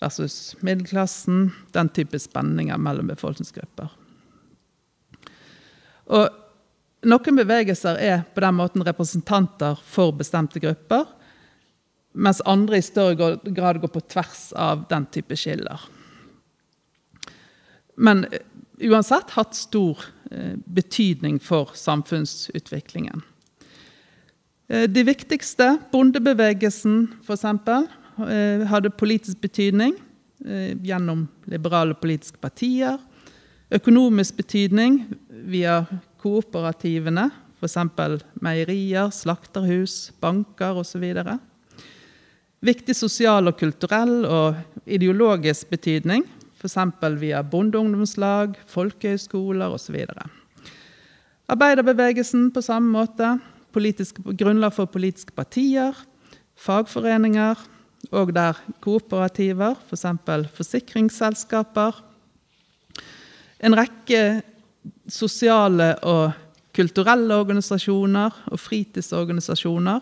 versus 0.00 0.54
middelklassen. 0.66 1.50
Den 1.74 1.90
type 1.94 2.18
spenninger 2.22 2.78
mellom 2.80 3.10
befolkningsgrupper. 3.10 3.92
Og 6.14 6.45
noen 7.06 7.38
bevegelser 7.38 8.00
er 8.02 8.24
på 8.34 8.42
den 8.42 8.56
måten 8.58 8.84
representanter 8.86 9.78
for 9.86 10.14
bestemte 10.16 10.60
grupper, 10.62 11.06
mens 12.16 12.40
andre 12.48 12.80
i 12.80 12.84
større 12.84 13.36
grad 13.44 13.80
går 13.82 13.92
på 13.92 14.02
tvers 14.08 14.48
av 14.56 14.86
den 14.90 15.06
type 15.12 15.36
skiller. 15.36 15.80
Men 17.96 18.24
eh, 18.24 18.40
uansett 18.88 19.30
hatt 19.36 19.56
stor 19.56 20.00
eh, 20.30 20.56
betydning 20.64 21.38
for 21.40 21.72
samfunnsutviklingen. 21.76 23.22
Eh, 24.68 24.88
de 24.88 25.04
viktigste, 25.06 25.76
bondebevegelsen 25.92 27.06
f.eks., 27.22 27.46
hadde 28.16 28.88
politisk 28.96 29.42
betydning 29.44 29.90
gjennom 30.40 31.26
liberale 31.52 31.92
politiske 32.00 32.38
partier. 32.40 32.94
Økonomisk 33.76 34.38
betydning 34.38 35.02
via 35.28 35.82
kooperativene, 36.26 37.28
f.eks. 37.60 37.76
meierier, 38.42 39.12
slakterhus, 39.14 40.10
banker 40.20 40.80
osv. 40.82 41.04
Viktig 42.66 42.96
sosial 42.98 43.46
og 43.46 43.58
kulturell 43.60 44.24
og 44.26 44.58
ideologisk 44.86 45.70
betydning, 45.70 46.24
f.eks. 46.58 46.78
via 47.20 47.42
bondeungdomslag, 47.46 48.56
folkehøyskoler 48.72 49.76
osv. 49.76 50.00
Arbeiderbevegelsen 51.52 52.50
på 52.50 52.64
samme 52.64 52.90
måte. 52.90 53.36
Politisk, 53.76 54.18
grunnlag 54.40 54.72
for 54.72 54.88
politiske 54.88 55.34
partier, 55.36 55.94
fagforeninger, 56.56 57.60
og 58.10 58.32
der 58.34 58.58
kooperativer, 58.82 59.76
f.eks. 59.86 60.06
For 60.26 60.50
forsikringsselskaper. 60.58 62.02
En 63.62 63.76
rekke 63.78 64.42
sosiale 65.08 65.94
og 66.06 66.32
kulturelle 66.76 67.34
organisasjoner 67.34 68.34
og 68.52 68.60
fritidsorganisasjoner. 68.60 70.00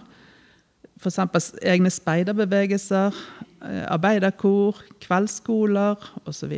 F.eks. 1.01 1.53
egne 1.63 1.91
speiderbevegelser, 1.91 3.15
eh, 3.63 3.85
arbeiderkor, 3.93 4.81
kveldsskoler 5.01 6.01
osv. 6.25 6.53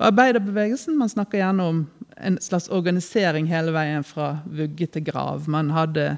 Arbeiderbevegelsen 0.00 0.98
man 0.98 1.08
snakker 1.08 1.38
gjerne 1.38 1.62
om 1.62 1.82
en 2.20 2.38
slags 2.40 2.68
organisering 2.68 3.48
hele 3.48 3.72
veien 3.72 4.04
fra 4.04 4.38
vugge 4.44 4.86
til 4.86 5.04
grav. 5.04 5.48
Man 5.48 5.70
hadde, 5.70 6.16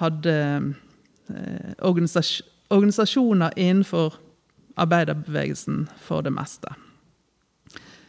hadde 0.00 0.36
eh, 1.30 1.72
organisas 1.78 2.42
organisasjoner 2.70 3.50
innenfor 3.56 4.16
arbeiderbevegelsen 4.76 5.88
for 6.02 6.20
det 6.20 6.32
meste. 6.34 6.72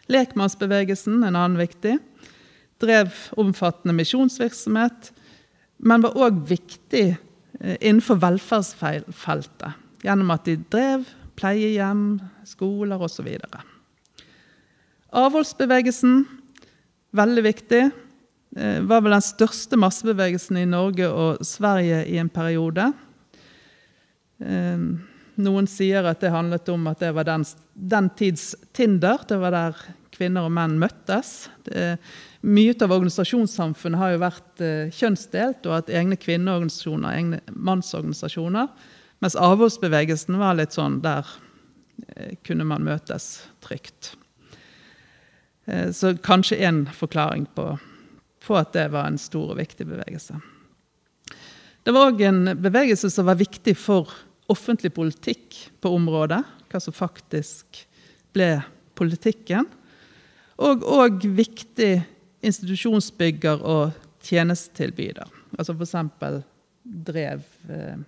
Lekmannsbevegelsen, 0.08 1.24
en 1.24 1.36
annen 1.36 1.60
viktig, 1.60 1.98
drev 2.82 3.14
omfattende 3.40 3.96
misjonsvirksomhet, 3.98 5.12
men 5.78 6.04
var 6.06 6.18
òg 6.18 6.42
viktig 6.50 7.06
eh, 7.14 7.78
innenfor 7.80 8.22
velferdsfeltet 8.24 9.84
gjennom 10.06 10.34
at 10.34 10.46
de 10.46 10.58
drev 10.72 11.08
pleiehjem, 11.38 12.20
skoler 12.48 13.02
osv. 13.04 13.30
Avholdsbevegelsen 15.14 16.26
Veldig 17.18 17.44
viktig. 17.46 17.84
Det 18.52 18.72
var 18.86 19.02
vel 19.02 19.16
den 19.16 19.24
største 19.24 19.78
massebevegelsen 19.80 20.58
i 20.60 20.66
Norge 20.70 21.08
og 21.08 21.44
Sverige 21.46 22.02
i 22.12 22.18
en 22.20 22.30
periode. 22.30 22.90
Noen 24.38 25.70
sier 25.72 26.06
at 26.10 26.22
det 26.22 26.34
handlet 26.34 26.70
om 26.74 26.90
at 26.92 27.02
det 27.02 27.14
var 27.16 27.28
den, 27.30 27.46
den 27.74 28.10
tids 28.20 28.52
Tinder. 28.76 29.24
Det 29.30 29.40
var 29.42 29.56
der 29.56 29.82
kvinner 30.14 30.50
og 30.50 30.54
menn 30.58 30.78
møttes. 30.82 31.48
Det, 31.66 31.96
mye 32.46 32.76
av 32.84 32.94
organisasjonssamfunnet 32.94 34.00
har 34.02 34.14
jo 34.14 34.22
vært 34.22 34.62
eh, 34.62 34.94
kjønnsdelt 34.94 35.66
og 35.66 35.74
hatt 35.74 35.90
egne 35.90 36.18
kvinneorganisasjoner, 36.22 37.16
egne 37.18 37.40
mannsorganisasjoner. 37.50 38.70
Mens 39.24 39.38
avholdsbevegelsen 39.42 40.38
var 40.38 40.60
litt 40.60 40.76
sånn 40.78 41.00
der 41.02 41.26
eh, 42.14 42.36
kunne 42.46 42.68
man 42.70 42.86
møtes 42.86 43.48
trygt. 43.66 44.14
Eh, 45.66 45.90
så 45.92 46.14
kanskje 46.22 46.62
én 46.62 46.84
forklaring 46.94 47.48
på, 47.58 47.72
på, 48.46 48.60
at 48.60 48.76
det 48.78 48.90
var 48.94 49.10
en 49.10 49.18
stor 49.22 49.56
og 49.56 49.60
viktig 49.60 49.90
bevegelse. 49.90 50.38
Det 51.88 51.96
var 51.96 52.12
òg 52.12 52.22
en 52.28 52.54
bevegelse 52.60 53.10
som 53.10 53.26
var 53.30 53.40
viktig 53.40 53.74
for 53.80 54.12
offentlig 54.52 54.94
politikk 54.96 55.58
på 55.82 55.92
området. 55.96 56.44
Hva 56.68 56.82
som 56.84 56.96
faktisk 56.96 57.82
ble 58.36 58.60
politikken. 58.98 59.66
Og 60.62 60.84
òg 60.84 61.26
viktig 61.38 62.04
institusjonsbygger 62.48 63.64
og 63.64 63.96
tjenestetilbyder. 64.28 65.28
Altså 65.58 65.76
f.eks. 65.76 65.96
drev 67.08 67.44
eh, 67.72 68.00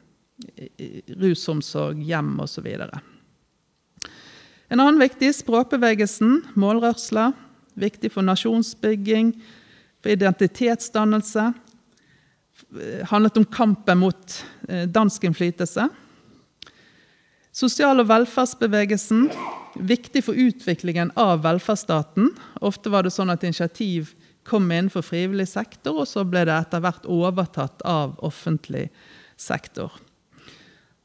rusomsorg, 1.20 2.00
hjem 2.08 2.34
osv. 2.44 2.68
En 4.70 4.80
annen 4.80 5.00
viktig 5.02 5.32
språkbevegelsen, 5.42 6.42
målrørsla, 6.60 7.32
Viktig 7.80 8.12
for 8.12 8.26
nasjonsbygging, 8.28 9.32
for 10.04 10.12
identitetsdannelse. 10.12 11.52
Handlet 13.08 13.38
om 13.40 13.46
kampen 13.46 14.02
mot 14.02 14.40
eh, 14.68 14.84
dansk 14.90 15.24
innflytelse. 15.24 15.88
Sosial- 17.56 18.04
og 18.04 18.10
velferdsbevegelsen. 18.10 19.30
Viktig 19.80 20.26
for 20.26 20.36
utviklingen 20.36 21.14
av 21.16 21.46
velferdsstaten. 21.46 22.34
Ofte 22.60 22.92
var 22.92 23.08
det 23.08 23.14
sånn 23.16 23.32
at 23.32 23.46
initiativ 23.48 24.12
kom 24.50 24.72
innenfor 24.72 25.06
frivillig 25.06 25.48
sektor, 25.52 26.02
og 26.02 26.10
så 26.10 26.26
ble 26.28 26.44
det 26.50 26.56
etter 26.56 26.84
hvert 26.84 27.06
overtatt 27.10 27.86
av 27.88 28.18
offentlig 28.26 28.88
sektor. 29.40 29.94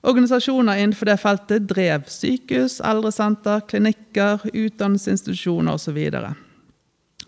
Organisasjoner 0.04 0.80
innenfor 0.82 1.08
det 1.08 1.20
feltet 1.22 1.68
drev 1.68 2.08
sykehus, 2.12 2.80
eldresenter, 2.84 3.62
klinikker, 3.70 4.42
utdannelsesinstitusjoner 4.52 5.78
osv 5.78 6.00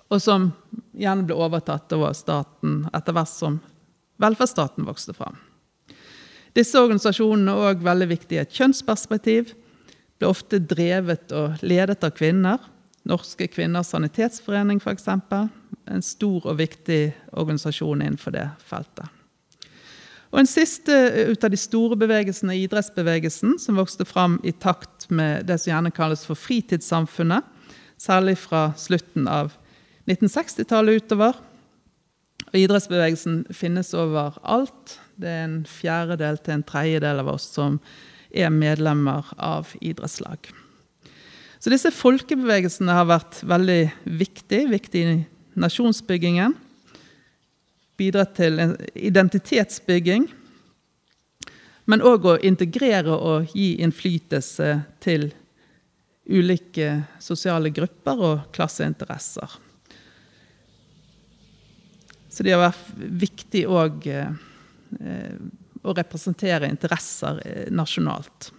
og 0.08 0.22
som 0.22 0.50
gjerne 0.96 1.26
ble 1.26 1.36
overtatt 1.38 1.92
av 1.96 2.06
staten 2.14 2.84
etter 2.94 3.16
hvert 3.16 3.32
som 3.32 3.58
velferdsstaten 4.22 4.86
vokste 4.86 5.14
fram. 5.16 5.36
Disse 6.56 6.80
organisasjonene 6.80 7.52
er 7.52 7.72
òg 7.72 7.82
veldig 7.84 8.08
viktige 8.14 8.40
i 8.40 8.46
et 8.46 8.54
kjønnsperspektiv. 8.56 9.50
Ble 10.16 10.30
ofte 10.30 10.62
drevet 10.62 11.34
og 11.36 11.60
ledet 11.66 12.06
av 12.06 12.14
kvinner. 12.16 12.62
Norske 13.06 13.46
kvinners 13.50 13.92
sanitetsforening, 13.94 14.80
f.eks. 14.82 15.06
En 15.86 16.02
stor 16.02 16.46
og 16.46 16.58
viktig 16.58 17.14
organisasjon 17.32 18.02
innenfor 18.02 18.34
det 18.34 18.48
feltet. 18.66 19.06
Og 20.34 20.40
En 20.42 20.48
siste 20.50 20.92
ut 21.30 21.44
av 21.46 21.52
de 21.52 21.58
store 21.60 21.96
bevegelsene, 21.96 22.58
idrettsbevegelsen, 22.66 23.56
som 23.62 23.78
vokste 23.78 24.04
fram 24.04 24.40
i 24.44 24.52
takt 24.52 25.06
med 25.08 25.46
det 25.46 25.60
som 25.62 25.70
gjerne 25.70 25.94
kalles 25.94 26.26
for 26.26 26.38
fritidssamfunnet, 26.38 27.46
særlig 27.96 28.36
fra 28.42 28.68
slutten 28.76 29.30
av 29.30 29.54
1960-tallet 30.10 31.00
utover. 31.00 31.38
Og 32.50 32.58
idrettsbevegelsen 32.58 33.46
finnes 33.54 33.94
overalt. 33.96 34.98
Det 35.16 35.30
er 35.30 35.46
en 35.46 35.58
fjerdedel 35.70 36.42
til 36.42 36.58
en 36.58 36.68
tredjedel 36.68 37.22
av 37.22 37.32
oss 37.32 37.48
som 37.56 37.80
er 38.34 38.52
medlemmer 38.52 39.30
av 39.38 39.72
idrettslag. 39.80 40.50
Så 41.66 41.72
disse 41.72 41.90
folkebevegelsene 41.90 42.94
har 42.94 43.08
vært 43.10 43.40
veldig 43.42 43.80
viktige, 44.20 44.68
viktige 44.70 45.06
i 45.10 45.22
nasjonsbyggingen. 45.58 46.52
Bidratt 47.98 48.36
til 48.38 48.60
identitetsbygging. 48.94 50.28
Men 51.90 52.04
òg 52.06 52.28
å 52.30 52.34
integrere 52.46 53.16
og 53.18 53.50
gi 53.50 53.72
innflytelse 53.82 54.68
til 55.02 55.26
ulike 56.30 56.92
sosiale 57.18 57.72
grupper 57.74 58.22
og 58.28 58.44
klasseinteresser. 58.54 59.56
Så 62.30 62.46
de 62.46 62.54
har 62.54 62.62
vært 62.68 62.94
viktig 63.26 63.64
òg 63.66 64.06
eh, 64.14 65.34
å 65.82 65.98
representere 65.98 66.70
interesser 66.70 67.42
eh, 67.42 67.66
nasjonalt. 67.74 68.52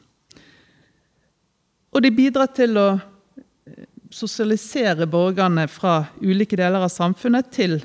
Og 1.96 2.04
de 2.04 2.12
bidrar 2.14 2.52
til 2.56 2.78
å 2.80 2.88
eh, 2.98 3.86
sosialisere 4.14 5.08
borgerne 5.10 5.68
fra 5.72 6.00
ulike 6.22 6.60
deler 6.60 6.84
av 6.86 6.92
samfunnet 6.94 7.52
til 7.56 7.80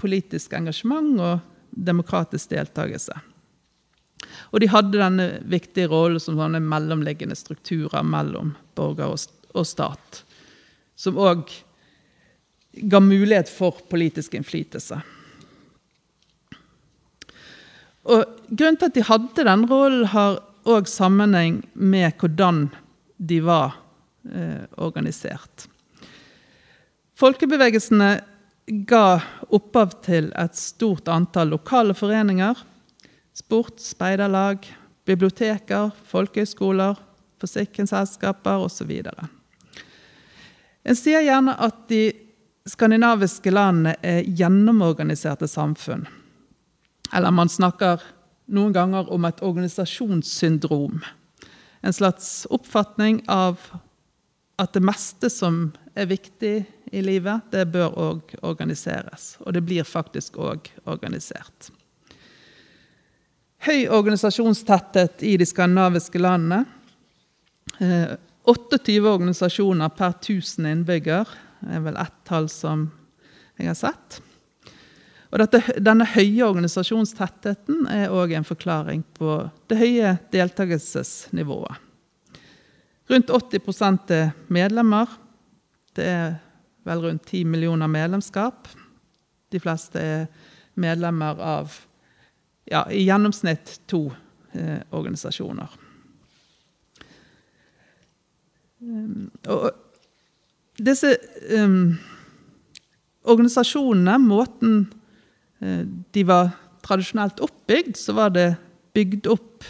politisk 0.00 0.54
engasjement 0.56 1.18
og 1.20 1.40
demokratisk 1.70 2.54
deltakelse. 2.54 3.14
Og 4.50 4.62
de 4.62 4.70
hadde 4.70 4.98
denne 4.98 5.28
viktige 5.48 5.90
rollen 5.90 6.20
som 6.22 6.38
sånne 6.38 6.62
mellomliggende 6.62 7.36
strukturer 7.38 8.04
mellom 8.06 8.54
borger 8.78 9.14
og 9.14 9.66
stat, 9.66 10.22
som 10.98 11.18
òg 11.20 11.50
ga 12.90 13.00
mulighet 13.02 13.50
for 13.50 13.80
politisk 13.90 14.36
innflytelse. 14.38 15.00
Og 18.10 18.36
Grunnen 18.50 18.78
til 18.80 18.90
at 18.90 18.96
de 18.96 19.06
hadde 19.06 19.46
den 19.46 19.66
rollen, 19.70 20.06
har 20.10 20.40
òg 20.68 20.88
sammenheng 20.90 21.60
med 21.74 22.12
hvordan 22.20 22.68
de 23.20 23.40
var 23.44 23.74
eh, 24.32 24.64
organisert. 24.80 25.68
Folkebevegelsene 27.20 28.14
ga 28.88 29.20
opphav 29.52 29.92
til 30.04 30.30
et 30.40 30.56
stort 30.56 31.08
antall 31.12 31.52
lokale 31.52 31.92
foreninger. 31.96 32.56
Sport, 33.36 33.76
speiderlag, 33.84 34.64
biblioteker, 35.04 35.92
folkehøyskoler, 36.08 36.96
forsikringsselskaper 37.40 38.64
osv. 38.64 38.94
En 40.80 40.96
sier 40.96 41.26
gjerne 41.26 41.58
at 41.60 41.84
de 41.92 42.02
skandinaviske 42.68 43.52
landene 43.52 43.98
er 44.00 44.24
gjennomorganiserte 44.24 45.48
samfunn. 45.50 46.06
Eller 47.12 47.34
man 47.34 47.52
snakker 47.52 48.00
noen 48.50 48.72
ganger 48.72 49.12
om 49.12 49.26
et 49.28 49.42
organisasjonssyndrom. 49.44 51.02
En 51.80 51.92
slags 51.92 52.46
oppfatning 52.50 53.22
av 53.28 53.60
at 54.60 54.74
det 54.76 54.82
meste 54.84 55.30
som 55.32 55.70
er 55.96 56.10
viktig 56.10 56.54
i 56.92 57.02
livet, 57.02 57.46
det 57.52 57.64
bør 57.72 57.94
òg 57.96 58.34
organiseres. 58.44 59.36
Og 59.46 59.54
det 59.56 59.62
blir 59.64 59.86
faktisk 59.88 60.36
òg 60.40 60.68
organisert. 60.84 61.70
Høy 63.64 63.88
organisasjonstetthet 63.92 65.24
i 65.24 65.34
de 65.40 65.46
skandinaviske 65.48 66.20
landene. 66.20 66.64
28 67.78 68.96
eh, 68.96 69.04
organisasjoner 69.04 69.92
per 69.96 70.14
1000 70.16 70.68
innbygger 70.70 71.28
er 71.68 71.84
vel 71.84 71.98
ett 72.00 72.16
tall 72.28 72.48
som 72.52 72.88
jeg 73.60 73.68
har 73.68 73.78
sett. 73.78 74.20
Og 75.30 75.38
dette, 75.38 75.60
denne 75.78 76.06
høye 76.10 76.46
organisasjonstettheten 76.46 77.84
er 77.90 78.14
òg 78.14 78.34
en 78.34 78.46
forklaring 78.46 79.04
på 79.14 79.36
det 79.70 79.78
høye 79.78 80.14
deltakelsesnivået. 80.34 81.86
Rundt 83.10 83.30
80 83.30 84.10
er 84.14 84.32
medlemmer. 84.50 85.10
Det 85.94 86.06
er 86.06 86.34
vel 86.86 87.04
rundt 87.04 87.26
10 87.26 87.44
millioner 87.44 87.90
medlemskap. 87.90 88.68
De 89.50 89.60
fleste 89.62 90.02
er 90.02 90.26
medlemmer 90.78 91.38
av 91.42 91.74
ja, 92.70 92.84
i 92.90 93.02
gjennomsnitt 93.06 93.80
to 93.90 94.04
eh, 94.52 94.82
organisasjoner. 94.94 95.74
Um, 98.80 99.26
og 99.50 99.66
disse 100.80 101.12
um, 101.52 101.98
organisasjonene, 103.28 104.16
måten 104.22 104.86
de 106.10 106.22
var 106.24 106.50
tradisjonelt 106.80 107.40
oppbygd, 107.44 107.96
så 107.96 108.14
var 108.16 108.32
det 108.32 108.54
bygd 108.96 109.26
opp 109.26 109.64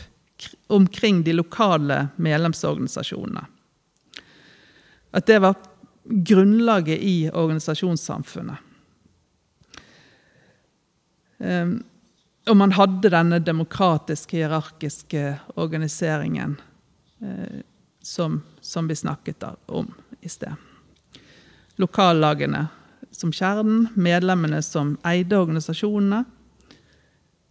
omkring 0.66 1.22
de 1.22 1.32
lokale 1.32 2.08
medlemsorganisasjonene. 2.16 3.44
At 5.10 5.26
det 5.26 5.40
var 5.42 5.54
grunnlaget 6.04 6.98
i 6.98 7.30
organisasjonssamfunnet. 7.30 8.56
Um, 11.38 11.80
og 12.48 12.56
man 12.56 12.72
hadde 12.76 13.12
denne 13.12 13.38
demokratiske, 13.40 14.36
hierarkiske 14.36 15.24
organiseringen 15.60 16.56
uh, 17.22 17.60
som, 18.02 18.42
som 18.60 18.88
vi 18.88 18.96
snakket 18.96 19.44
om 19.66 19.88
i 20.20 20.28
sted. 20.28 20.52
Lokallagene 21.80 22.66
som 23.20 23.32
kjernen, 23.32 23.88
medlemmene 23.94 24.62
som 24.64 24.94
eide 25.06 25.38
organisasjonene. 25.38 26.24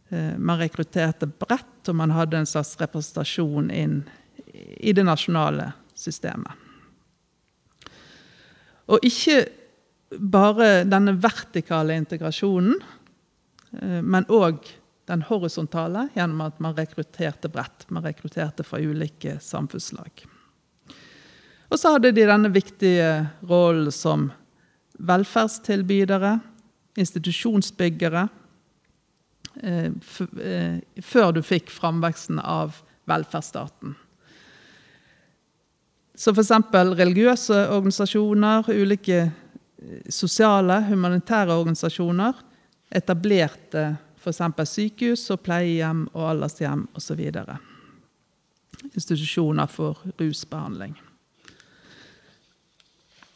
Eh, 0.10 0.34
man 0.38 0.60
rekrutterte 0.60 1.30
bredt, 1.30 1.90
og 1.90 2.00
man 2.00 2.14
hadde 2.16 2.42
en 2.42 2.50
slags 2.50 2.74
representasjon 2.82 3.70
inn 3.72 4.02
i 4.80 4.94
det 4.96 5.06
nasjonale 5.06 5.72
systemet. 5.98 6.66
Og 8.90 9.06
ikke 9.06 9.44
bare 10.18 10.88
denne 10.90 11.14
vertikale 11.22 11.98
integrasjonen, 12.02 12.80
eh, 13.78 14.02
men 14.02 14.26
òg 14.26 14.66
den 15.10 15.22
horisontale 15.26 16.08
gjennom 16.14 16.42
at 16.46 16.60
man 16.62 16.76
rekrutterte 16.78 17.50
bredt. 17.50 17.86
Man 17.90 18.06
rekrutterte 18.06 18.66
fra 18.66 18.82
ulike 18.82 19.38
samfunnslag. 19.42 20.26
Og 21.70 21.78
så 21.78 21.94
hadde 21.94 22.12
de 22.14 22.26
denne 22.26 22.50
viktige 22.54 23.10
rollen 23.46 23.94
som 23.94 24.30
velferdstilbydere, 25.00 26.40
institusjonsbyggere, 27.00 28.28
eh, 29.64 29.92
eh, 30.44 30.78
før 31.02 31.32
du 31.32 31.42
fikk 31.42 31.72
framveksten 31.72 32.40
av 32.40 32.82
velferdsstaten. 33.10 33.96
Så 36.20 36.34
f.eks. 36.36 36.52
religiøse 37.00 37.70
organisasjoner, 37.72 38.68
ulike 38.76 39.20
eh, 39.24 40.04
sosiale, 40.12 40.82
humanitære 40.90 41.56
organisasjoner 41.56 42.46
etablerte 42.92 43.86
f.eks. 44.20 44.42
sykehus 44.68 45.30
og 45.32 45.44
pleiehjem 45.46 46.08
og 46.14 46.32
aldershjem 46.34 46.88
osv. 46.98 47.22
Institusjoner 48.94 49.72
for 49.72 50.04
rusbehandling. 50.20 50.98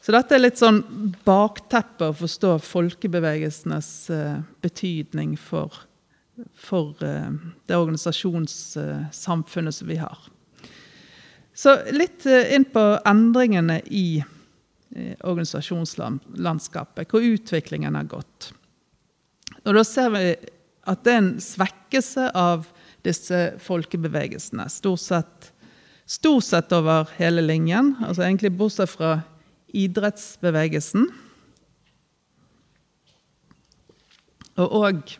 Så 0.03 0.11
dette 0.11 0.35
er 0.35 0.41
litt 0.43 0.59
sånn 0.59 0.81
bakteppet 1.23 2.09
å 2.09 2.17
forstå 2.19 2.57
folkebevegelsenes 2.65 4.09
uh, 4.11 4.41
betydning 4.63 5.37
for, 5.39 5.71
for 6.59 6.91
uh, 6.99 7.31
det 7.71 7.77
organisasjonssamfunnet 7.79 9.75
som 9.77 9.87
vi 9.87 9.97
har. 10.01 10.19
Så 11.55 11.77
litt 11.93 12.25
inn 12.25 12.65
på 12.65 12.81
endringene 13.05 13.79
i 13.93 14.23
organisasjonslandskapet, 15.23 17.09
hvor 17.09 17.21
utviklingen 17.25 17.95
har 17.95 18.03
gått. 18.09 18.53
Og 19.63 19.73
da 19.77 19.83
ser 19.87 20.09
vi 20.13 20.35
at 20.89 21.03
det 21.05 21.13
er 21.13 21.21
en 21.21 21.35
svekkelse 21.41 22.31
av 22.35 22.67
disse 23.05 23.39
folkebevegelsene. 23.63 24.67
Stort 24.71 25.03
sett, 25.03 25.51
stort 26.09 26.43
sett 26.47 26.73
over 26.75 27.09
hele 27.19 27.43
linjen. 27.45 27.95
altså 28.03 28.25
Egentlig 28.25 28.53
bortsett 28.57 28.91
fra 28.91 29.21
idrettsbevegelsen. 29.73 31.07
Og 34.61 34.77
òg 34.83 35.17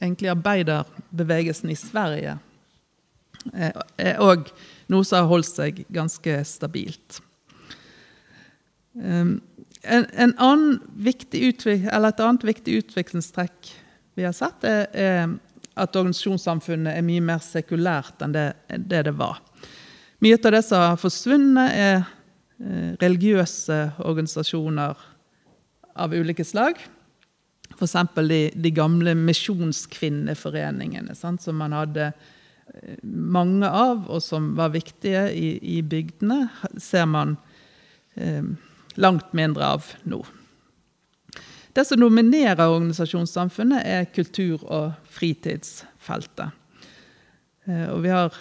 egentlig 0.00 0.32
arbeiderbevegelsen 0.32 1.70
i 1.72 1.78
Sverige 1.78 2.38
er 3.52 4.20
òg 4.22 4.48
noe 4.92 5.04
som 5.06 5.22
har 5.22 5.30
holdt 5.30 5.50
seg 5.50 5.82
ganske 5.92 6.38
stabilt. 6.48 7.20
Um, 8.94 9.40
en, 9.82 10.06
en 10.14 10.34
annen 10.38 10.76
viktig 10.94 11.42
et 12.12 12.20
annet 12.22 12.44
viktig 12.46 12.76
utviklingstrekk 12.82 13.72
vi 14.14 14.26
har 14.26 14.34
sett, 14.36 14.64
er, 14.68 14.84
er 14.92 15.32
at 15.80 15.96
organisasjonssamfunnet 15.96 16.98
er 16.98 17.06
mye 17.06 17.22
mer 17.24 17.40
sekulært 17.42 18.20
enn 18.22 18.34
det, 18.34 18.50
det 18.68 19.06
det 19.08 19.14
var. 19.16 19.40
Mye 20.22 20.36
av 20.36 20.52
det 20.54 20.62
som 20.66 20.84
har 20.84 21.00
forsvunnet, 21.00 21.72
er 21.72 22.04
religiøse 23.02 23.78
organisasjoner 24.06 25.00
av 25.98 26.14
ulike 26.14 26.44
slag. 26.46 26.78
F.eks. 27.72 27.96
De, 28.28 28.50
de 28.54 28.70
gamle 28.74 29.14
misjonskvinneforeningene, 29.18 31.16
sant, 31.18 31.42
som 31.42 31.58
man 31.60 31.74
hadde 31.76 32.10
eh, 32.10 32.98
mange 33.02 33.68
av, 33.68 34.06
og 34.12 34.22
som 34.24 34.52
var 34.58 34.74
viktige 34.76 35.28
i, 35.34 35.56
i 35.78 35.80
bygdene, 35.82 36.46
ser 36.80 37.08
man 37.10 37.36
eh, 38.14 38.44
langt 39.00 39.32
mindre 39.36 39.74
av 39.76 39.92
nå. 40.04 40.22
Det 41.72 41.86
som 41.88 42.02
nominerer 42.02 42.68
organisasjonssamfunnet, 42.68 43.86
er 43.88 44.10
kultur- 44.12 44.66
og 44.68 44.92
fritidsfeltet. 45.08 46.52
Eh, 47.64 47.86
og 47.88 48.02
vi 48.04 48.12
har 48.12 48.36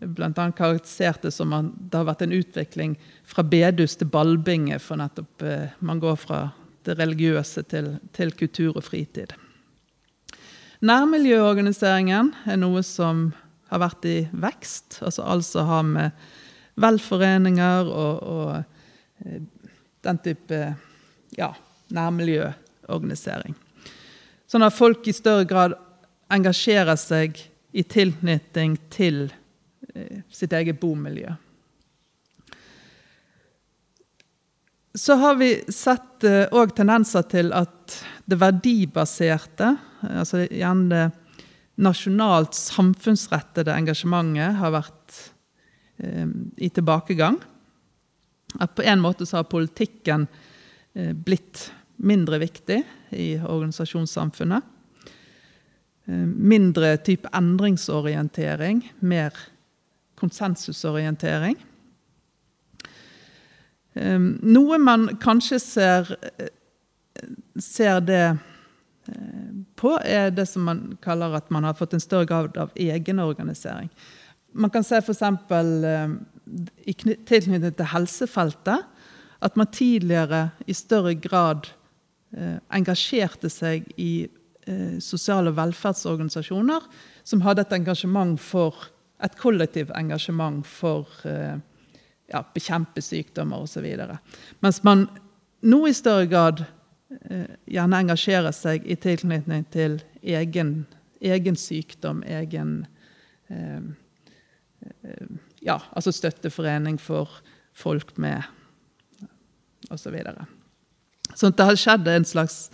bl.a. 0.00 0.30
karakterisert 0.56 1.22
det 1.26 1.32
som 1.34 1.52
at 1.56 1.68
det 1.90 1.98
har 1.98 2.08
vært 2.08 2.24
en 2.24 2.34
utvikling 2.36 2.96
fra 3.28 3.44
bedus 3.46 3.96
til 4.00 4.10
ballbinge, 4.10 4.78
for 4.82 5.00
nettopp 5.00 5.44
eh, 5.44 5.76
man 5.84 6.00
går 6.02 6.18
fra 6.20 6.40
det 6.88 6.96
religiøse 6.98 7.64
til, 7.68 7.94
til 8.16 8.32
kultur 8.36 8.78
og 8.78 8.84
fritid. 8.86 9.34
Nærmiljøorganiseringen 10.80 12.32
er 12.48 12.60
noe 12.60 12.82
som 12.86 13.28
har 13.70 13.82
vært 13.82 14.06
i 14.08 14.18
vekst, 14.32 15.02
altså 15.04 15.26
alt 15.28 15.46
som 15.46 15.68
har 15.68 15.84
med 15.86 16.22
velforeninger 16.80 17.90
og, 17.90 18.22
og 18.24 19.26
eh, 19.26 19.42
den 20.06 20.22
type 20.24 20.62
ja, 21.36 21.50
nærmiljøorganisering. 21.92 23.54
Sånn 24.50 24.64
at 24.66 24.74
folk 24.74 25.06
i 25.06 25.14
større 25.14 25.44
grad 25.46 25.76
engasjerer 26.32 26.96
seg 26.98 27.38
i 27.70 27.84
tilknytning 27.86 28.78
til 28.90 29.28
sitt 30.30 30.52
eget 30.52 30.80
bomiljø. 30.80 31.32
Så 34.94 35.14
har 35.14 35.36
vi 35.38 35.52
sett 35.70 36.24
òg 36.26 36.66
eh, 36.66 36.74
tendenser 36.74 37.26
til 37.30 37.52
at 37.54 37.94
det 38.30 38.38
verdibaserte, 38.38 39.74
altså 40.02 40.44
gjerne 40.50 40.88
det 40.90 41.04
nasjonalt 41.80 42.56
samfunnsrettede 42.56 43.72
engasjementet, 43.72 44.58
har 44.60 44.74
vært 44.74 45.20
eh, 46.02 46.26
i 46.58 46.70
tilbakegang. 46.74 47.38
At 48.60 48.74
på 48.74 48.84
en 48.84 49.02
måte 49.02 49.26
så 49.28 49.40
har 49.40 49.50
politikken 49.50 50.26
eh, 50.94 51.14
blitt 51.14 51.68
mindre 52.02 52.40
viktig 52.42 52.82
i 53.16 53.30
organisasjonssamfunnet. 53.38 54.66
Eh, 56.10 56.26
mindre 56.26 56.96
type 57.06 57.30
endringsorientering, 57.36 58.82
mer 59.00 59.36
konsensusorientering. 60.20 61.58
Ehm, 63.98 64.36
noe 64.46 64.78
man 64.78 65.08
kanskje 65.22 65.58
ser, 65.62 66.14
ser 67.58 68.00
det 68.06 68.24
eh, 69.10 69.50
på, 69.80 69.96
er 70.04 70.30
det 70.34 70.46
som 70.48 70.68
man 70.68 70.84
kaller 71.02 71.34
at 71.40 71.50
man 71.50 71.66
har 71.66 71.78
fått 71.78 71.96
en 71.96 72.02
større 72.02 72.28
grad 72.30 72.60
av 72.60 72.70
egenorganisering. 72.76 73.90
Man 74.52 74.70
kan 74.70 74.86
se 74.86 75.00
f.eks. 75.00 75.22
Ehm, 75.22 76.20
i 76.86 76.94
tilknytning 76.94 77.74
til 77.78 77.92
helsefeltet 77.92 78.86
at 79.40 79.56
man 79.56 79.70
tidligere 79.72 80.50
i 80.66 80.74
større 80.76 81.14
grad 81.14 81.68
eh, 82.36 82.58
engasjerte 82.74 83.50
seg 83.52 83.86
i 83.96 84.26
eh, 84.66 84.98
sosiale 85.02 85.52
velferdsorganisasjoner 85.56 86.88
som 87.24 87.44
hadde 87.44 87.64
et 87.64 87.76
engasjement 87.78 88.40
for 88.40 88.90
et 89.24 89.36
kollektivt 89.40 89.92
engasjement 89.96 90.66
for 90.66 91.08
eh, 91.28 91.58
ja, 92.30 92.42
bekjempe 92.54 93.02
sykdommer 93.04 93.64
osv. 93.64 93.86
Mens 94.64 94.82
man 94.86 95.06
nå 95.66 95.80
i 95.88 95.96
større 95.96 96.28
grad 96.30 96.62
eh, 96.64 97.56
gjerne 97.70 98.04
engasjerer 98.04 98.54
seg 98.56 98.86
i 98.88 98.96
tilknytning 99.00 99.66
til 99.74 99.98
egen, 100.22 100.86
egen 101.20 101.58
sykdom, 101.58 102.24
egen 102.26 102.84
eh, 103.50 103.82
Ja, 105.60 105.74
altså 105.92 106.08
støtteforening 106.08 106.96
for 106.96 107.28
folk 107.76 108.14
med 108.16 108.40
osv. 109.90 110.06
Så, 110.06 110.12
videre. 110.14 110.46
så 111.36 111.50
det 111.52 111.66
har 111.68 111.76
skjedd 111.76 112.08
en 112.08 112.24
slags 112.24 112.70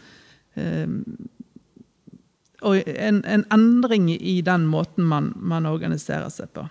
en, 2.75 3.25
en, 3.25 3.45
endring 3.55 4.11
i 4.15 4.41
den 4.43 4.67
måten 4.67 5.05
man, 5.07 5.33
man 5.37 5.67
organiserer 5.67 6.29
seg 6.33 6.51
på. 6.57 6.67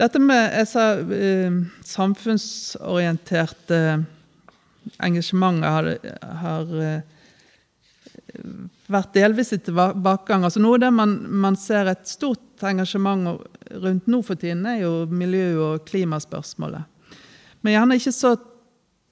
Dette 0.00 0.20
med 0.22 0.54
jeg 0.56 0.68
sa, 0.70 0.84
eh, 1.12 1.52
samfunnsorienterte 1.84 3.80
engasjementet 5.04 5.68
har, 5.68 5.90
har 6.40 6.70
eh, 6.80 7.02
vært 8.90 9.12
delvis 9.16 9.52
i 9.54 9.60
tilbakegang. 9.60 10.46
Altså 10.46 10.62
noe 10.62 10.78
av 10.78 10.84
det 10.86 10.92
man, 10.94 11.16
man, 11.42 11.58
ser 11.60 11.90
et 11.90 12.08
stort 12.08 12.64
engasjement 12.66 13.40
rundt 13.82 14.08
nå 14.10 14.22
for 14.26 14.40
tiden, 14.40 14.64
er 14.66 14.82
jo 14.84 14.94
miljø- 15.10 15.60
og 15.66 15.84
klimaspørsmålet. 15.88 16.86
Men 17.60 17.76
gjerne 17.76 18.00
ikke 18.00 18.16
så 18.16 18.34